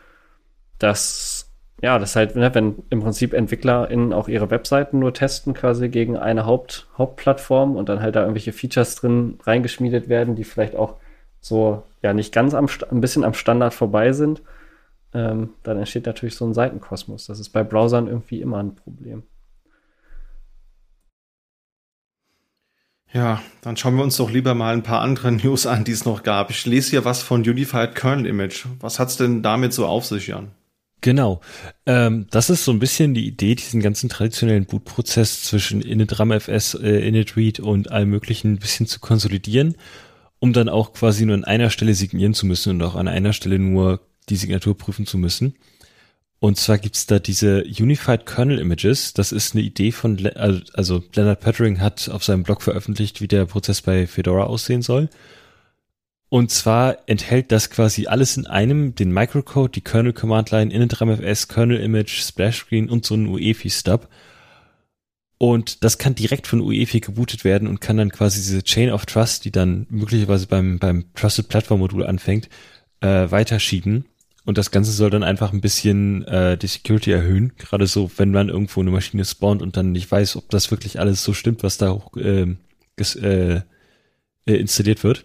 [0.79, 1.38] dass
[1.81, 6.17] ja, das halt, ne, wenn im Prinzip EntwicklerInnen auch ihre Webseiten nur testen, quasi gegen
[6.17, 10.97] eine Haupt, Hauptplattform und dann halt da irgendwelche Features drin reingeschmiedet werden, die vielleicht auch
[11.41, 14.43] so, ja, nicht ganz am, ein bisschen am Standard vorbei sind,
[15.15, 17.27] ähm, dann entsteht natürlich so ein Seitenkosmos.
[17.27, 19.23] Das ist bei Browsern irgendwie immer ein Problem.
[23.13, 26.05] Ja, dann schauen wir uns doch lieber mal ein paar andere News an, die es
[26.05, 26.51] noch gab.
[26.51, 28.67] Ich lese hier was von Unified Kernel Image.
[28.81, 30.51] Was hat's denn damit so auf sich, Jan?
[31.01, 31.41] Genau.
[31.87, 37.07] Ähm, das ist so ein bisschen die Idee, diesen ganzen traditionellen Bootprozess zwischen initramfs, äh,
[37.07, 39.77] initread und allem möglichen ein bisschen zu konsolidieren,
[40.41, 43.33] um dann auch quasi nur an einer Stelle signieren zu müssen und auch an einer
[43.33, 45.55] Stelle nur die Signatur prüfen zu müssen.
[46.41, 49.13] Und zwar gibt's da diese Unified Kernel Images.
[49.13, 53.29] Das ist eine Idee von, Le also Leonard Pettering hat auf seinem Blog veröffentlicht, wie
[53.29, 55.09] der Prozess bei Fedora aussehen soll.
[56.31, 61.49] Und zwar enthält das quasi alles in einem, den Microcode, die Kernel Command Line, initramfs,
[61.49, 64.09] Kernel Image, Splash Screen und so einen UEFI Stub.
[65.39, 69.07] Und das kann direkt von UEFI gebootet werden und kann dann quasi diese Chain of
[69.07, 72.49] Trust, die dann möglicherweise beim, beim Trusted Platform Modul anfängt,
[73.01, 74.05] äh, weiterschieben.
[74.45, 77.53] Und das Ganze soll dann einfach ein bisschen äh, die Security erhöhen.
[77.57, 80.99] Gerade so, wenn man irgendwo eine Maschine spawnt und dann nicht weiß, ob das wirklich
[80.99, 82.57] alles so stimmt, was da hoch, äh,
[82.97, 83.61] ges, äh,
[84.47, 85.25] äh installiert wird.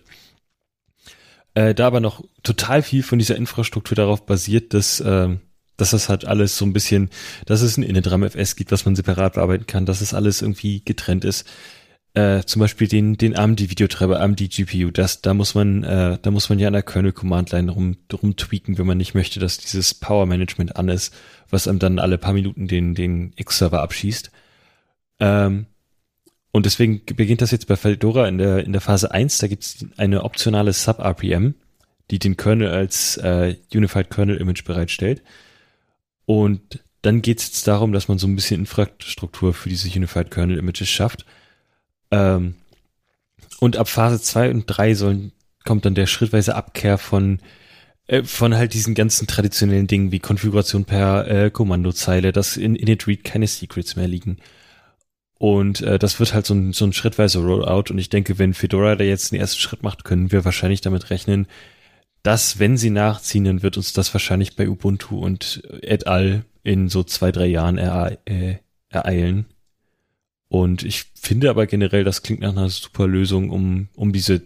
[1.55, 5.29] Äh, da aber noch total viel von dieser Infrastruktur darauf basiert, dass, äh,
[5.77, 7.09] dass das halt alles so ein bisschen,
[7.45, 10.83] dass es ein Innedram FS gibt, was man separat bearbeiten kann, dass es alles irgendwie
[10.83, 11.47] getrennt ist.
[12.15, 16.59] Äh, zum Beispiel den, den AMD-Videotreiber, AMD-GPU, das, da muss man, äh, da muss man
[16.59, 20.89] ja an der Kernel-Command-Line rum, rum tweaken, wenn man nicht möchte, dass dieses Power-Management an
[20.89, 21.13] ist,
[21.49, 24.31] was einem dann alle paar Minuten den, den X-Server abschießt.
[25.19, 25.65] Ähm,
[26.55, 29.39] und deswegen beginnt das jetzt bei Fedora in der, in der Phase 1.
[29.39, 31.55] Da gibt es eine optionale Sub-RPM,
[32.11, 35.23] die den Kernel als äh, Unified Kernel Image bereitstellt.
[36.25, 40.29] Und dann geht es jetzt darum, dass man so ein bisschen Infrastruktur für diese Unified
[40.29, 41.25] Kernel Images schafft.
[42.11, 42.53] Ähm,
[43.59, 45.31] und ab Phase 2 und 3 sollen,
[45.65, 47.39] kommt dann der schrittweise Abkehr von
[48.05, 53.23] äh, von halt diesen ganzen traditionellen Dingen wie Konfiguration per äh, Kommandozeile, dass in init-read
[53.23, 54.37] keine Secrets mehr liegen
[55.37, 57.91] und äh, das wird halt so ein, so ein schrittweiser Rollout.
[57.91, 61.09] Und ich denke, wenn Fedora da jetzt den ersten Schritt macht, können wir wahrscheinlich damit
[61.09, 61.47] rechnen,
[62.21, 66.45] dass, wenn sie nachziehen, dann wird uns das wahrscheinlich bei Ubuntu und et al.
[66.63, 68.55] in so zwei, drei Jahren ere äh,
[68.89, 69.45] ereilen.
[70.47, 74.43] Und ich finde aber generell, das klingt nach einer super Lösung, um, um diese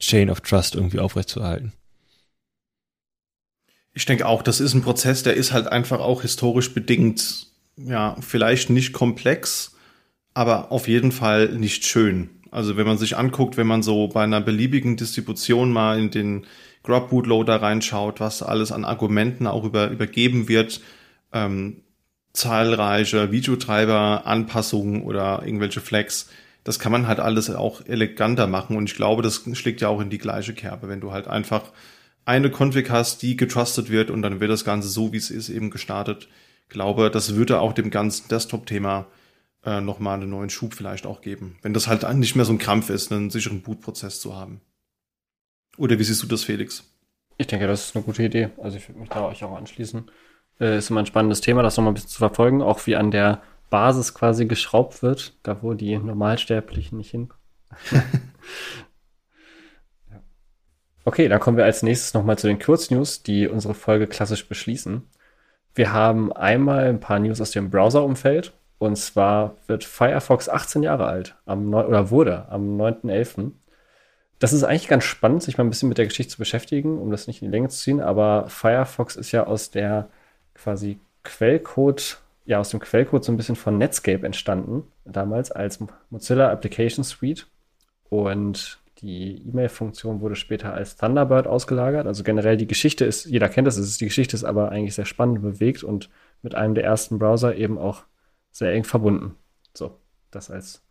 [0.00, 1.72] Chain of Trust irgendwie aufrechtzuerhalten.
[3.92, 8.16] Ich denke auch, das ist ein Prozess, der ist halt einfach auch historisch bedingt, ja,
[8.20, 9.76] vielleicht nicht komplex,
[10.34, 12.30] aber auf jeden Fall nicht schön.
[12.50, 16.46] Also wenn man sich anguckt, wenn man so bei einer beliebigen Distribution mal in den
[16.82, 20.80] Grub Bootloader reinschaut, was alles an Argumenten auch über, übergeben wird,
[21.32, 21.82] ähm,
[22.32, 26.30] zahlreiche Videotreiber, Anpassungen oder irgendwelche Flags,
[26.64, 30.00] das kann man halt alles auch eleganter machen und ich glaube, das schlägt ja auch
[30.00, 31.72] in die gleiche Kerbe, wenn du halt einfach
[32.24, 35.48] eine Config hast, die getrustet wird und dann wird das Ganze so, wie es ist,
[35.48, 36.28] eben gestartet.
[36.64, 39.06] Ich glaube, das würde auch dem ganzen Desktop-Thema
[39.64, 41.58] äh, nochmal einen neuen Schub vielleicht auch geben.
[41.62, 44.60] Wenn das halt nicht mehr so ein Krampf ist, einen sicheren Bootprozess zu haben.
[45.76, 46.84] Oder wie siehst du das, Felix?
[47.38, 48.50] Ich denke, das ist eine gute Idee.
[48.58, 50.10] Also ich würde mich da euch auch anschließen.
[50.60, 53.10] Äh, ist immer ein spannendes Thema, das nochmal ein bisschen zu verfolgen, auch wie an
[53.10, 57.30] der Basis quasi geschraubt wird, da wo die Normalsterblichen nicht hin.
[61.04, 65.02] Okay, dann kommen wir als nächstes nochmal zu den Kurznews, die unsere Folge klassisch beschließen.
[65.74, 68.52] Wir haben einmal ein paar News aus dem Browser-Umfeld.
[68.80, 73.50] Und zwar wird Firefox 18 Jahre alt, am 9, oder wurde am 9.11.
[74.38, 77.10] Das ist eigentlich ganz spannend, sich mal ein bisschen mit der Geschichte zu beschäftigen, um
[77.10, 78.00] das nicht in die Länge zu ziehen.
[78.00, 80.08] Aber Firefox ist ja aus der
[80.54, 85.78] quasi Quellcode, ja, aus dem Quellcode so ein bisschen von Netscape entstanden, damals als
[86.08, 87.48] Mozilla Application Suite.
[88.08, 92.06] Und die E-Mail-Funktion wurde später als Thunderbird ausgelagert.
[92.06, 95.04] Also generell die Geschichte ist, jeder kennt das, ist, die Geschichte ist aber eigentlich sehr
[95.04, 96.08] spannend bewegt und
[96.40, 98.04] mit einem der ersten Browser eben auch
[98.50, 99.36] sehr eng verbunden.
[99.74, 99.98] So,
[100.30, 100.82] das als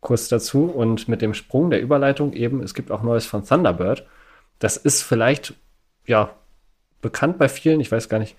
[0.00, 0.64] Kurs dazu.
[0.66, 4.06] Und mit dem Sprung der Überleitung eben, es gibt auch Neues von Thunderbird.
[4.58, 5.54] Das ist vielleicht,
[6.06, 6.34] ja,
[7.02, 7.80] bekannt bei vielen.
[7.80, 8.36] Ich weiß gar nicht,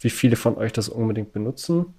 [0.00, 1.94] wie viele von euch das unbedingt benutzen.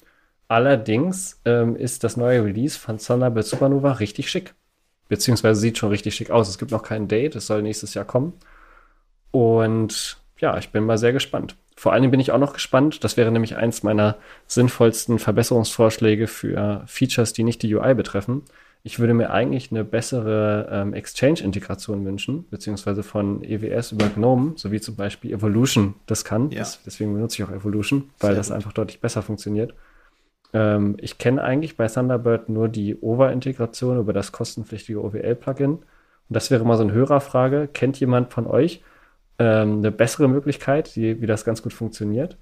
[0.47, 4.53] Allerdings ähm, ist das neue Release von Thunderbird Supernova richtig schick
[5.09, 6.49] beziehungsweise sieht schon richtig schick aus.
[6.49, 8.33] Es gibt noch kein Date, es soll nächstes Jahr kommen.
[9.31, 11.55] Und ja, ich bin mal sehr gespannt.
[11.79, 14.15] Vor allem bin ich auch noch gespannt, das wäre nämlich eins meiner
[14.47, 18.41] sinnvollsten Verbesserungsvorschläge für Features, die nicht die UI betreffen.
[18.81, 24.71] Ich würde mir eigentlich eine bessere ähm, Exchange-Integration wünschen, beziehungsweise von EWS über GNOME, so
[24.71, 26.49] wie zum Beispiel Evolution das kann.
[26.49, 26.59] Ja.
[26.59, 28.55] Das, deswegen benutze ich auch Evolution, weil sehr das gut.
[28.55, 29.75] einfach deutlich besser funktioniert.
[30.53, 35.73] Ähm, ich kenne eigentlich bei Thunderbird nur die OVA-Integration über das kostenpflichtige OWL-Plugin.
[35.73, 35.83] Und
[36.27, 37.69] das wäre mal so eine Hörerfrage.
[37.71, 38.81] Kennt jemand von euch
[39.39, 42.37] ähm, eine bessere Möglichkeit, die, wie das ganz gut funktioniert?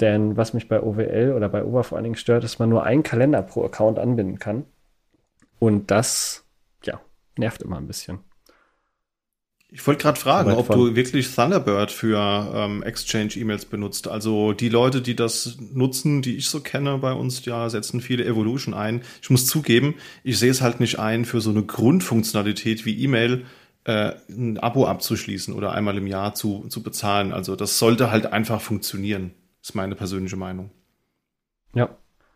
[0.00, 2.70] Denn was mich bei OWL oder bei OVA vor allen Dingen stört, ist, dass man
[2.70, 4.64] nur einen Kalender pro Account anbinden kann.
[5.58, 6.44] Und das,
[6.84, 7.00] ja,
[7.36, 8.20] nervt immer ein bisschen.
[9.72, 12.18] Ich wollte gerade fragen, ob du wirklich Thunderbird für
[12.52, 14.08] ähm, Exchange-E-Mails benutzt.
[14.08, 18.24] Also die Leute, die das nutzen, die ich so kenne bei uns, ja, setzen viele
[18.24, 19.02] Evolution ein.
[19.22, 23.44] Ich muss zugeben, ich sehe es halt nicht ein, für so eine Grundfunktionalität wie E-Mail
[23.84, 27.32] äh, ein Abo abzuschließen oder einmal im Jahr zu, zu bezahlen.
[27.32, 30.70] Also das sollte halt einfach funktionieren, ist meine persönliche Meinung.
[31.74, 31.90] Ja,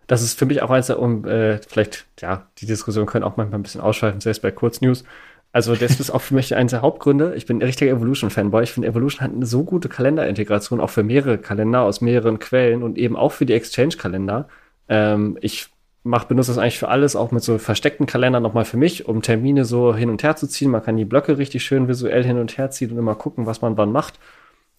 [0.07, 3.59] das ist für mich auch eins, um äh, vielleicht, ja, die Diskussion können auch manchmal
[3.59, 5.05] ein bisschen ausschweifen, selbst bei Kurznews.
[5.53, 7.35] Also das ist auch für mich eines der Hauptgründe.
[7.37, 8.65] Ich bin ein richtiger Evolution-Fanboy.
[8.65, 12.83] Ich finde, Evolution hat eine so gute Kalenderintegration, auch für mehrere Kalender aus mehreren Quellen
[12.83, 14.49] und eben auch für die Exchange-Kalender.
[14.89, 15.69] Ähm, ich
[16.05, 19.23] mach, benutze das eigentlich für alles, auch mit so versteckten Kalendern nochmal für mich, um
[19.23, 20.71] Termine so hin und her zu ziehen.
[20.71, 23.63] Man kann die Blöcke richtig schön visuell hin und her ziehen und immer gucken, was
[23.63, 24.21] man wann macht.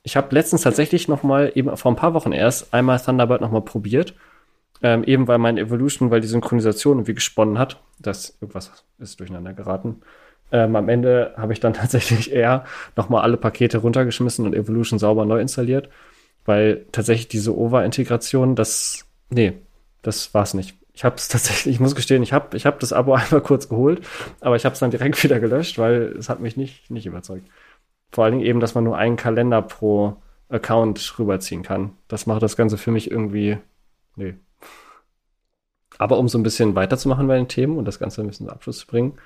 [0.04, 4.14] Ich habe letztens tatsächlich nochmal, eben vor ein paar Wochen erst, einmal Thunderbird nochmal probiert.
[4.84, 7.82] Ähm, eben weil mein Evolution, weil die Synchronisation irgendwie gesponnen hat.
[7.98, 10.02] Das irgendwas ist durcheinander geraten.
[10.52, 12.66] Ähm, am Ende habe ich dann tatsächlich eher
[12.96, 15.90] nochmal alle Pakete runtergeschmissen und Evolution sauber neu installiert,
[16.46, 19.54] weil tatsächlich diese OVA-Integration, das, nee,
[20.04, 20.76] das war's nicht.
[20.96, 23.70] Ich habe es tatsächlich, ich muss gestehen, ich habe ich hab das Abo einmal kurz
[23.70, 24.06] geholt,
[24.42, 27.48] aber ich habe es dann direkt wieder gelöscht, weil es hat mich nicht, nicht überzeugt.
[28.12, 30.18] Vor allen Dingen eben, dass man nur einen Kalender pro
[30.48, 31.98] Account rüberziehen kann.
[32.08, 33.58] Das macht das Ganze für mich irgendwie,
[34.16, 34.36] nee.
[35.98, 38.54] Aber um so ein bisschen weiterzumachen bei den Themen und das Ganze ein bisschen zum
[38.54, 39.18] Abschluss zu bringen,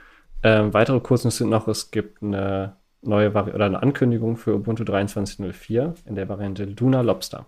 [0.43, 4.84] ähm, weitere Kurznews sind noch, es gibt eine neue Vari oder eine Ankündigung für Ubuntu
[4.84, 7.45] 23.04 in der Variante Luna Lobster.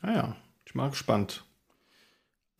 [0.00, 1.44] Ah ja, ich bin mal gespannt.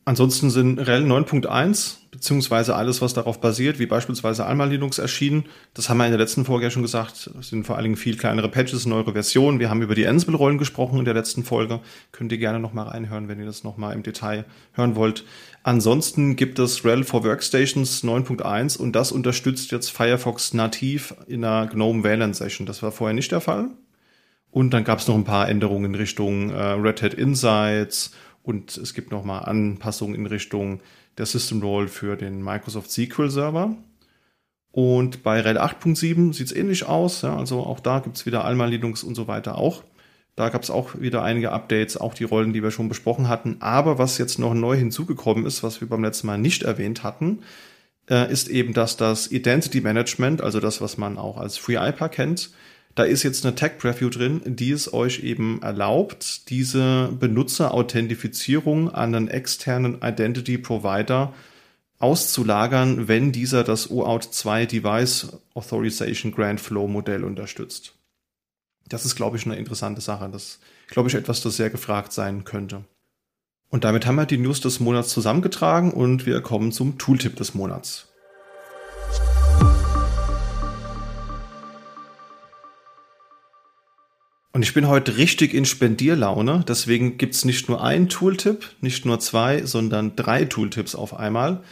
[0.07, 5.46] Ansonsten sind RHEL 9.1 beziehungsweise alles, was darauf basiert, wie beispielsweise Alma Linux erschienen.
[5.72, 7.30] Das haben wir in der letzten Folge ja schon gesagt.
[7.34, 9.59] Das sind vor allen Dingen viel kleinere Patches, neuere Versionen.
[9.59, 11.80] Wir haben über die Ansible-Rollen gesprochen in der letzten Folge.
[12.12, 14.44] Könnt ihr gerne nochmal reinhören, wenn ihr das nochmal im Detail
[14.74, 15.24] hören wollt.
[15.62, 21.66] Ansonsten gibt es RHEL for Workstations 9.1 und das unterstützt jetzt Firefox nativ in der
[21.72, 22.66] GNOME Valence Session.
[22.66, 23.70] Das war vorher nicht der Fall.
[24.50, 28.12] Und dann gab es noch ein paar Änderungen in Richtung äh, Red Hat Insights
[28.45, 30.80] und es gibt nochmal Anpassungen in Richtung
[31.18, 33.74] der System Role für den Microsoft SQL Server.
[34.70, 37.22] Und bei RHEL 8.7 sieht es ähnlich aus.
[37.22, 39.82] Ja, also auch da gibt es wieder Alma Linux und so weiter auch.
[40.36, 43.57] Da gab es auch wieder einige Updates, auch die Rollen, die wir schon besprochen hatten.
[43.61, 47.45] Aber was jetzt noch neu hinzugekommen ist, was wir beim letzten Mal nicht erwähnt hatten,
[48.11, 52.51] äh, ist eben, dass das Identity Management, also das, was man auch als FreeIPA kennt,
[52.95, 59.14] da ist jetzt eine Tag Preview drin, die es euch eben erlaubt, diese Benutzerauthentifizierung an
[59.14, 61.32] einen externen Identity Provider
[61.99, 67.95] auszulagern, wenn dieser das OAuth 2 Device Authorization Grant Flow Modell unterstützt.
[68.88, 70.28] Das ist, glaube ich, eine interessante Sache.
[70.30, 72.84] Das glaube ich, etwas, das sehr gefragt sein könnte.
[73.70, 77.55] Und damit haben wir die News des Monats zusammengetragen und wir kommen zum Tooltip des
[77.55, 78.07] Monats.
[84.55, 89.18] Und ich bin heute richtig in Spendierlaune, deswegen gibt's nicht nur einen Tooltip, nicht nur
[89.18, 91.64] zwei, sondern drei Tooltips auf einmal.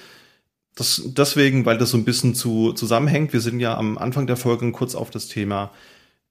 [0.74, 3.32] Das, deswegen, weil das so ein bisschen zu, zusammenhängt.
[3.32, 5.70] Wir sind ja am Anfang der Folge kurz auf das Thema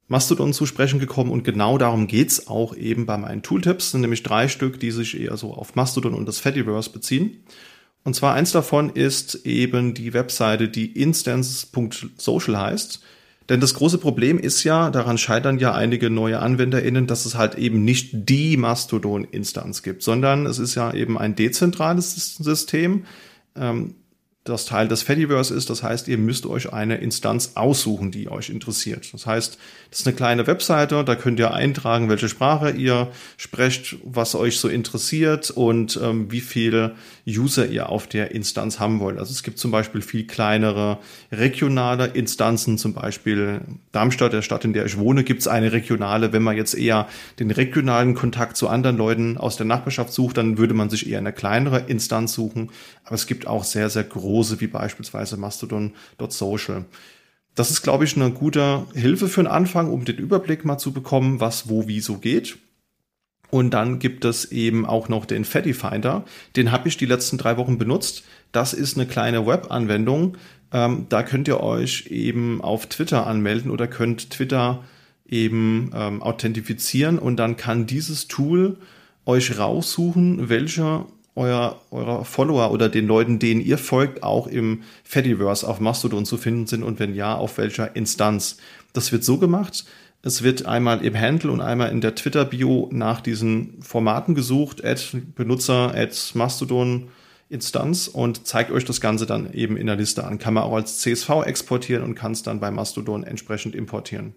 [0.09, 3.91] Mastodon zu sprechen gekommen und genau darum geht's auch eben bei meinen Tooltips.
[3.91, 7.45] Sind nämlich drei Stück, die sich eher so auf Mastodon und das Fediverse beziehen.
[8.03, 13.01] Und zwar eins davon ist eben die Webseite, die instances.social heißt.
[13.49, 17.55] Denn das große Problem ist ja, daran scheitern ja einige neue AnwenderInnen, dass es halt
[17.55, 23.05] eben nicht die Mastodon-Instanz gibt, sondern es ist ja eben ein dezentrales System.
[23.55, 23.95] Ähm,
[24.43, 25.69] das Teil des Fediverse ist.
[25.69, 29.13] Das heißt, ihr müsst euch eine Instanz aussuchen, die euch interessiert.
[29.13, 29.57] Das heißt,
[29.91, 34.59] das ist eine kleine Webseite, da könnt ihr eintragen, welche Sprache ihr sprecht, was euch
[34.59, 36.95] so interessiert und ähm, wie viele
[37.27, 39.19] User ihr auf der Instanz haben wollt.
[39.19, 40.97] Also es gibt zum Beispiel viel kleinere
[41.31, 43.61] regionale Instanzen, zum Beispiel
[43.91, 46.33] Darmstadt, der Stadt, in der ich wohne, gibt es eine regionale.
[46.33, 47.07] Wenn man jetzt eher
[47.39, 51.19] den regionalen Kontakt zu anderen Leuten aus der Nachbarschaft sucht, dann würde man sich eher
[51.19, 52.71] eine kleinere Instanz suchen.
[53.03, 56.85] Aber es gibt auch sehr, sehr große wie beispielsweise Mastodon.social.
[57.55, 60.93] Das ist, glaube ich, eine gute Hilfe für den Anfang, um den Überblick mal zu
[60.93, 62.57] bekommen, was wo wie so geht.
[63.49, 66.23] Und dann gibt es eben auch noch den Fatty Finder.
[66.55, 68.23] Den habe ich die letzten drei Wochen benutzt.
[68.53, 70.37] Das ist eine kleine Web-Anwendung.
[70.71, 74.85] Ähm, da könnt ihr euch eben auf Twitter anmelden oder könnt Twitter
[75.27, 78.77] eben ähm, authentifizieren und dann kann dieses Tool
[79.25, 81.05] euch raussuchen, welche
[81.35, 86.37] euer, eurer Follower oder den Leuten, denen ihr folgt, auch im Fediverse auf Mastodon zu
[86.37, 88.57] finden sind und wenn ja, auf welcher Instanz.
[88.93, 89.85] Das wird so gemacht.
[90.23, 95.01] Es wird einmal im Handle und einmal in der Twitter-Bio nach diesen Formaten gesucht, Add
[95.35, 97.07] Benutzer, Add Mastodon
[97.49, 100.37] Instanz und zeigt euch das Ganze dann eben in der Liste an.
[100.37, 104.35] Kann man auch als CSV exportieren und kann es dann bei Mastodon entsprechend importieren.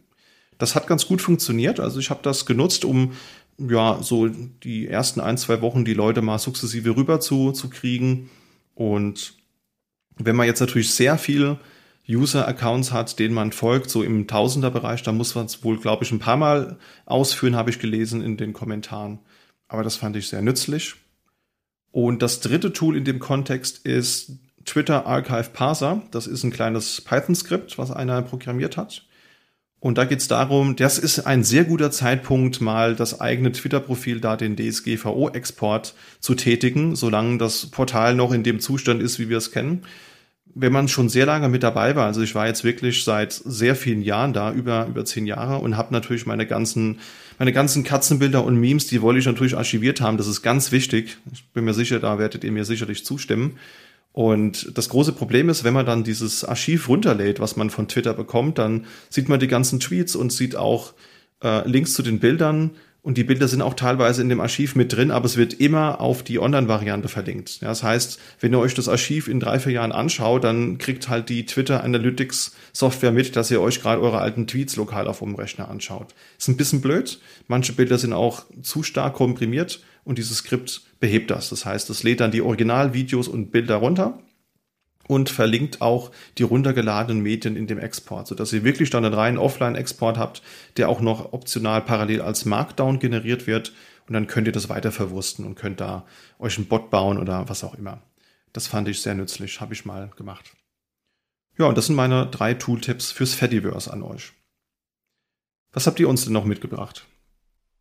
[0.58, 1.80] Das hat ganz gut funktioniert.
[1.80, 3.12] Also ich habe das genutzt, um
[3.58, 8.30] ja, so die ersten ein, zwei Wochen die Leute mal sukzessive rüber zu, zu kriegen.
[8.74, 9.34] Und
[10.16, 11.58] wenn man jetzt natürlich sehr viel
[12.08, 16.12] User-Accounts hat, denen man folgt, so im Tausender-Bereich, dann muss man es wohl, glaube ich,
[16.12, 19.20] ein paar Mal ausführen, habe ich gelesen in den Kommentaren.
[19.68, 20.96] Aber das fand ich sehr nützlich.
[21.90, 24.32] Und das dritte Tool in dem Kontext ist
[24.64, 26.02] Twitter Archive Parser.
[26.10, 29.06] Das ist ein kleines Python-Skript, was einer programmiert hat.
[29.84, 34.18] Und da geht es darum, das ist ein sehr guter Zeitpunkt, mal das eigene Twitter-Profil
[34.18, 39.36] da den DSGVO-Export zu tätigen, solange das Portal noch in dem Zustand ist, wie wir
[39.36, 39.82] es kennen.
[40.54, 43.76] Wenn man schon sehr lange mit dabei war, also ich war jetzt wirklich seit sehr
[43.76, 47.00] vielen Jahren da, über über zehn Jahre und habe natürlich meine ganzen
[47.38, 50.16] meine ganzen Katzenbilder und Memes, die wollte ich natürlich archiviert haben.
[50.16, 51.18] Das ist ganz wichtig.
[51.30, 53.58] Ich bin mir sicher, da werdet ihr mir sicherlich zustimmen.
[54.14, 58.14] Und das große Problem ist, wenn man dann dieses Archiv runterlädt, was man von Twitter
[58.14, 60.94] bekommt, dann sieht man die ganzen Tweets und sieht auch
[61.42, 62.70] äh, Links zu den Bildern.
[63.02, 66.00] Und die Bilder sind auch teilweise in dem Archiv mit drin, aber es wird immer
[66.00, 67.60] auf die Online-Variante verlinkt.
[67.60, 71.08] Ja, das heißt, wenn ihr euch das Archiv in drei, vier Jahren anschaut, dann kriegt
[71.08, 75.18] halt die Twitter Analytics Software mit, dass ihr euch gerade eure alten Tweets lokal auf
[75.18, 76.14] dem Rechner anschaut.
[76.38, 77.18] Ist ein bisschen blöd.
[77.48, 81.50] Manche Bilder sind auch zu stark komprimiert und dieses Skript behebt das.
[81.50, 84.18] Das heißt, es lädt dann die Originalvideos und Bilder runter
[85.06, 89.38] und verlinkt auch die runtergeladenen Medien in dem Export, sodass ihr wirklich dann einen reinen
[89.38, 90.42] Offline-Export habt,
[90.76, 93.72] der auch noch optional parallel als Markdown generiert wird
[94.06, 96.06] und dann könnt ihr das weiter verwursten und könnt da
[96.38, 98.02] euch einen Bot bauen oder was auch immer.
[98.52, 100.52] Das fand ich sehr nützlich, habe ich mal gemacht.
[101.58, 104.32] Ja, und das sind meine drei Tooltips fürs Fediverse an euch.
[105.72, 107.06] Was habt ihr uns denn noch mitgebracht?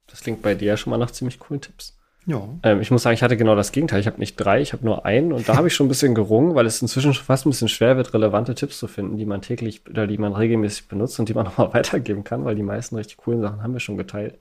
[0.08, 1.98] Das klingt bei dir ja schon mal nach ziemlich coolen Tipps.
[2.26, 2.48] Ja.
[2.64, 4.00] Ähm, ich muss sagen, ich hatte genau das Gegenteil.
[4.00, 6.16] Ich habe nicht drei, ich habe nur einen und da habe ich schon ein bisschen
[6.16, 9.42] gerungen, weil es inzwischen fast ein bisschen schwer wird, relevante Tipps zu finden, die man
[9.42, 12.96] täglich oder die man regelmäßig benutzt und die man nochmal weitergeben kann, weil die meisten
[12.96, 14.38] richtig coolen Sachen haben wir schon geteilt.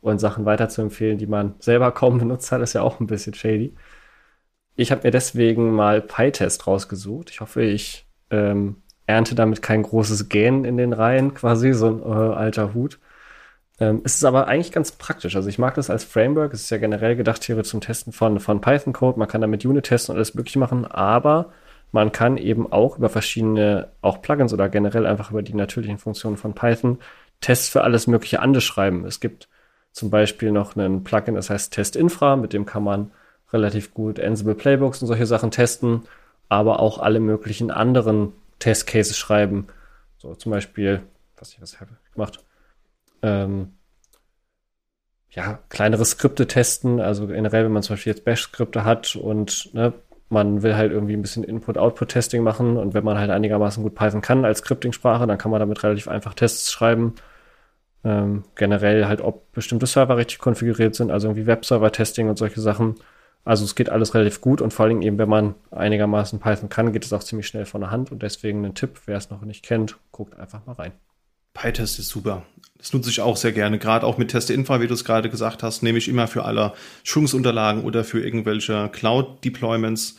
[0.00, 3.06] Und Sachen weiter zu empfehlen, die man selber kaum benutzt hat, ist ja auch ein
[3.06, 3.74] bisschen shady.
[4.76, 7.30] Ich habe mir deswegen mal PyTest rausgesucht.
[7.30, 12.00] Ich hoffe, ich ähm, ernte damit kein großes Gähnen in den Reihen, quasi so ein
[12.02, 12.98] äh, alter Hut.
[13.78, 15.36] Ähm, es ist aber eigentlich ganz praktisch.
[15.36, 16.52] Also ich mag das als Framework.
[16.54, 19.18] Es ist ja generell gedacht hier zum Testen von, von Python-Code.
[19.18, 21.52] Man kann damit Unit testen und alles mögliche machen, aber
[21.92, 26.36] man kann eben auch über verschiedene, auch Plugins oder generell einfach über die natürlichen Funktionen
[26.36, 26.98] von Python
[27.40, 29.04] Tests für alles mögliche andere schreiben.
[29.04, 29.48] Es gibt
[29.92, 33.12] zum Beispiel noch einen Plugin, das heißt Test Infra, mit dem kann man
[33.52, 36.02] relativ gut Ansible Playbooks und solche Sachen testen.
[36.48, 39.66] aber auch alle möglichen anderen Testcases schreiben.
[40.18, 41.02] So zum Beispiel,
[41.36, 42.38] was ich was habe gemacht,
[43.22, 43.72] ähm,
[45.30, 47.00] ja, kleinere Skripte testen.
[47.00, 49.92] Also generell, wenn man zum Beispiel jetzt Bash-Skripte hat und ne,
[50.28, 54.22] man will halt irgendwie ein bisschen Input-Output-Testing machen und wenn man halt einigermaßen gut Python
[54.22, 57.14] kann als Scripting-Sprache, dann kann man damit relativ einfach Tests schreiben.
[58.02, 62.96] Ähm, generell halt, ob bestimmte Server richtig konfiguriert sind, also irgendwie Webserver-Testing und solche Sachen.
[63.44, 66.92] Also es geht alles relativ gut und vor allem eben, wenn man einigermaßen Python kann,
[66.92, 69.42] geht es auch ziemlich schnell von der Hand und deswegen ein Tipp, wer es noch
[69.42, 70.92] nicht kennt, guckt einfach mal rein.
[71.56, 72.44] PyTest ist super.
[72.78, 73.78] Das nutze ich auch sehr gerne.
[73.78, 76.74] Gerade auch mit Teste-Infra, wie du es gerade gesagt hast, nehme ich immer für alle
[77.02, 80.18] Schulungsunterlagen oder für irgendwelche Cloud-Deployments,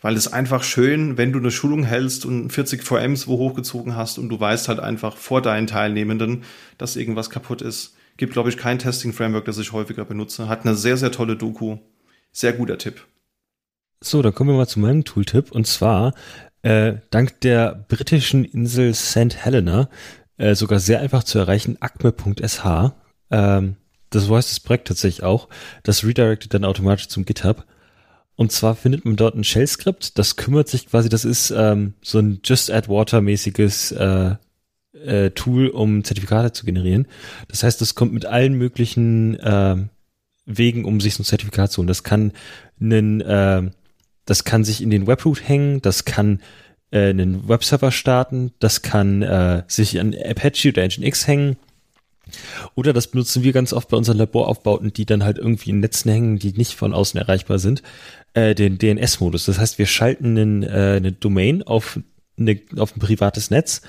[0.00, 4.18] weil es einfach schön, wenn du eine Schulung hältst und 40 VMs wo hochgezogen hast
[4.18, 6.44] und du weißt halt einfach vor deinen Teilnehmenden,
[6.78, 7.96] dass irgendwas kaputt ist.
[8.16, 10.48] Gibt, glaube ich, kein Testing-Framework, das ich häufiger benutze.
[10.48, 11.78] Hat eine sehr, sehr tolle Doku.
[12.32, 13.06] Sehr guter Tipp.
[14.00, 15.50] So, dann kommen wir mal zu meinem Tooltip.
[15.50, 16.14] Und zwar,
[16.62, 19.36] äh, dank der britischen Insel St.
[19.36, 19.88] Helena,
[20.38, 22.92] äh, sogar sehr einfach zu erreichen, acme.sh.
[23.30, 23.76] Ähm,
[24.10, 25.48] das so heißt das Projekt tatsächlich auch.
[25.82, 27.66] Das redirectet dann automatisch zum GitHub.
[28.36, 32.20] Und zwar findet man dort ein Shell-Skript, das kümmert sich quasi, das ist ähm, so
[32.20, 34.36] ein Just Add Water-mäßiges äh,
[35.04, 37.08] äh, Tool, um Zertifikate zu generieren.
[37.48, 39.76] Das heißt, das kommt mit allen möglichen äh,
[40.46, 41.88] Wegen, um sich so ein Zertifikat zu holen.
[41.88, 42.32] Das kann
[42.80, 43.70] einen, äh,
[44.24, 46.40] das kann sich in den Webroot hängen, das kann
[46.90, 51.56] äh, einen Webserver starten, das kann äh, sich an Apache oder Nginx hängen.
[52.74, 56.10] Oder das benutzen wir ganz oft bei unseren Laboraufbauten, die dann halt irgendwie in Netzen
[56.10, 57.82] hängen, die nicht von außen erreichbar sind,
[58.34, 59.46] äh, den DNS-Modus.
[59.46, 61.98] Das heißt, wir schalten einen, äh, eine Domain auf,
[62.38, 63.80] eine, auf ein privates Netz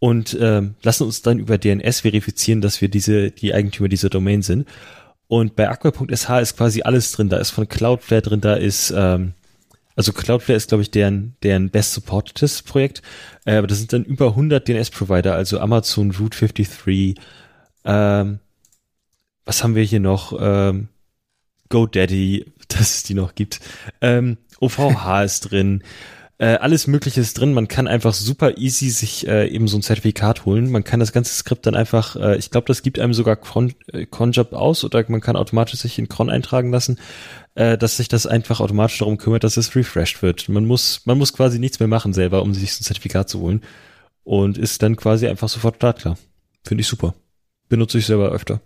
[0.00, 4.42] und äh, lassen uns dann über DNS verifizieren, dass wir diese die Eigentümer dieser Domain
[4.42, 4.68] sind.
[5.26, 7.28] Und bei aqua.sh ist quasi alles drin.
[7.28, 9.34] Da ist von Cloudflare drin, da ist, ähm,
[9.98, 13.02] also Cloudflare ist, glaube ich, deren, deren best supportedes Projekt.
[13.44, 17.16] Äh, aber das sind dann über 100 DNS-Provider, also Amazon, Route 53,
[17.84, 18.38] ähm,
[19.44, 20.38] was haben wir hier noch?
[20.40, 20.86] Ähm,
[21.68, 23.58] GoDaddy, dass es die noch gibt.
[24.00, 25.82] Ähm, OVH ist drin.
[26.40, 27.52] Äh, alles Mögliche ist drin.
[27.52, 30.70] Man kann einfach super easy sich äh, eben so ein Zertifikat holen.
[30.70, 33.74] Man kann das ganze Skript dann einfach, äh, ich glaube, das gibt einem sogar Cron,
[33.92, 37.00] äh, Cronjob aus oder man kann automatisch sich in Cron eintragen lassen,
[37.58, 40.48] äh, dass sich das einfach automatisch darum kümmert, dass es refreshed wird.
[40.48, 43.62] Man muss, man muss quasi nichts mehr machen selber, um sich ein Zertifikat zu holen
[44.22, 46.16] und ist dann quasi einfach sofort startklar.
[46.64, 47.14] Finde ich super.
[47.68, 48.60] Benutze ich selber öfter.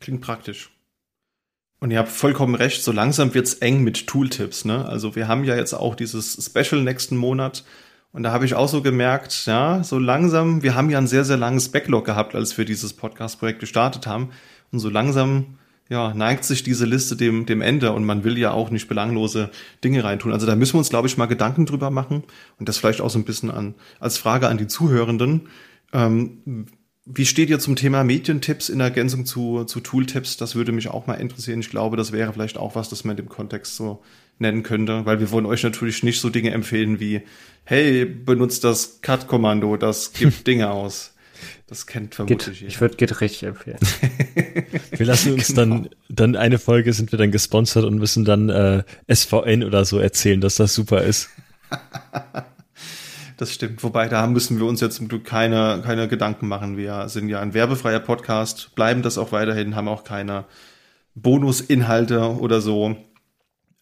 [0.00, 0.70] Klingt praktisch.
[1.78, 4.64] Und ihr habt vollkommen recht, so langsam wird's eng mit Tooltips.
[4.64, 4.84] Ne?
[4.84, 7.62] Also wir haben ja jetzt auch dieses Special nächsten Monat.
[8.10, 11.24] Und da habe ich auch so gemerkt, ja, so langsam, wir haben ja ein sehr,
[11.24, 14.30] sehr langes Backlog gehabt, als wir dieses Podcast-Projekt gestartet haben.
[14.72, 15.57] Und so langsam,
[15.88, 19.50] ja, neigt sich diese Liste dem, dem Ende und man will ja auch nicht belanglose
[19.82, 20.32] Dinge reintun.
[20.32, 22.24] Also da müssen wir uns, glaube ich, mal Gedanken drüber machen
[22.58, 25.48] und das vielleicht auch so ein bisschen an, als Frage an die Zuhörenden.
[25.92, 26.66] Ähm,
[27.10, 30.36] wie steht ihr zum Thema Medientipps in Ergänzung zu, zu Tooltips?
[30.36, 31.60] Das würde mich auch mal interessieren.
[31.60, 34.02] Ich glaube, das wäre vielleicht auch was, das man in dem Kontext so
[34.38, 37.22] nennen könnte, weil wir wollen euch natürlich nicht so Dinge empfehlen wie,
[37.64, 41.14] hey, benutzt das Cut-Kommando, das gibt Dinge aus.
[41.66, 43.78] Das kennt vermutlich Git, Ich würde Git richtig empfehlen.
[44.98, 45.60] wir lassen uns genau.
[45.60, 48.82] dann, dann eine Folge sind wir dann gesponsert und müssen dann äh,
[49.12, 51.28] SVN oder so erzählen, dass das super ist.
[53.38, 53.84] Das stimmt.
[53.84, 56.76] Wobei, da müssen wir uns jetzt zum Glück keine, keine Gedanken machen.
[56.76, 60.44] Wir sind ja ein werbefreier Podcast, bleiben das auch weiterhin, haben auch keine
[61.14, 62.96] Bonusinhalte oder so.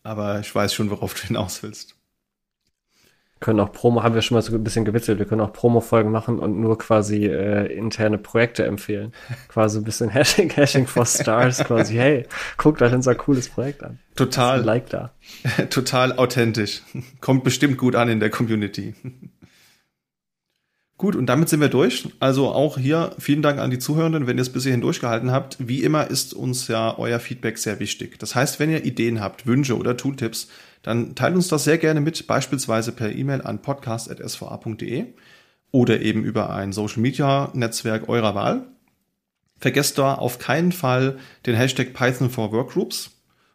[0.02, 1.95] Aber ich weiß schon, worauf du hinaus willst.
[3.40, 6.10] Können auch Promo, haben wir schon mal so ein bisschen gewitzelt, wir können auch Promo-Folgen
[6.10, 9.12] machen und nur quasi äh, interne Projekte empfehlen.
[9.48, 12.26] quasi ein bisschen Hashing, Hashing for Stars, quasi, hey,
[12.56, 13.98] guckt euch unser cooles Projekt an.
[14.14, 14.62] Total.
[14.62, 15.12] Like da.
[15.70, 16.82] Total authentisch.
[17.20, 18.94] Kommt bestimmt gut an in der Community.
[20.98, 22.08] Gut, und damit sind wir durch.
[22.20, 25.58] Also auch hier vielen Dank an die Zuhörenden, wenn ihr es bis hierhin durchgehalten habt.
[25.58, 28.18] Wie immer ist uns ja euer Feedback sehr wichtig.
[28.18, 30.48] Das heißt, wenn ihr Ideen habt, Wünsche oder Tooltips,
[30.86, 35.06] dann teilt uns das sehr gerne mit, beispielsweise per E-Mail an podcast.sva.de
[35.72, 38.68] oder eben über ein Social Media Netzwerk eurer Wahl.
[39.58, 43.10] Vergesst da auf keinen Fall den Hashtag Python for Workgroups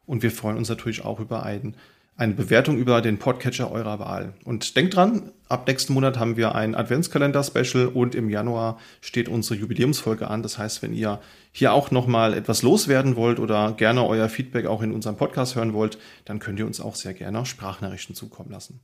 [0.06, 1.78] und wir freuen uns natürlich auch über einen
[2.16, 4.34] eine Bewertung über den Podcatcher eurer Wahl.
[4.44, 9.60] Und denkt dran, ab nächsten Monat haben wir ein Adventskalender-Special und im Januar steht unsere
[9.60, 10.44] Jubiläumsfolge an.
[10.44, 11.20] Das heißt, wenn ihr
[11.52, 15.74] hier auch nochmal etwas loswerden wollt oder gerne euer Feedback auch in unserem Podcast hören
[15.74, 18.82] wollt, dann könnt ihr uns auch sehr gerne Sprachnachrichten zukommen lassen.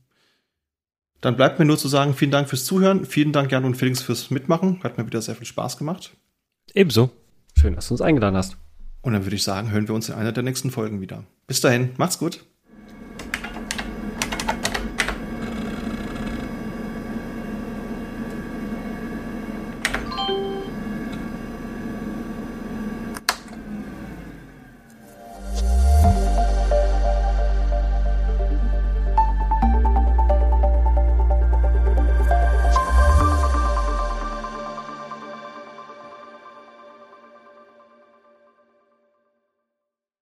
[1.20, 4.00] Dann bleibt mir nur zu sagen, vielen Dank fürs Zuhören, vielen Dank Jan und Felix
[4.00, 4.82] fürs Mitmachen.
[4.82, 6.16] Hat mir wieder sehr viel Spaß gemacht.
[6.74, 7.10] Ebenso.
[7.56, 8.56] Schön, dass du uns eingeladen hast.
[9.02, 11.24] Und dann würde ich sagen, hören wir uns in einer der nächsten Folgen wieder.
[11.46, 12.44] Bis dahin, macht's gut.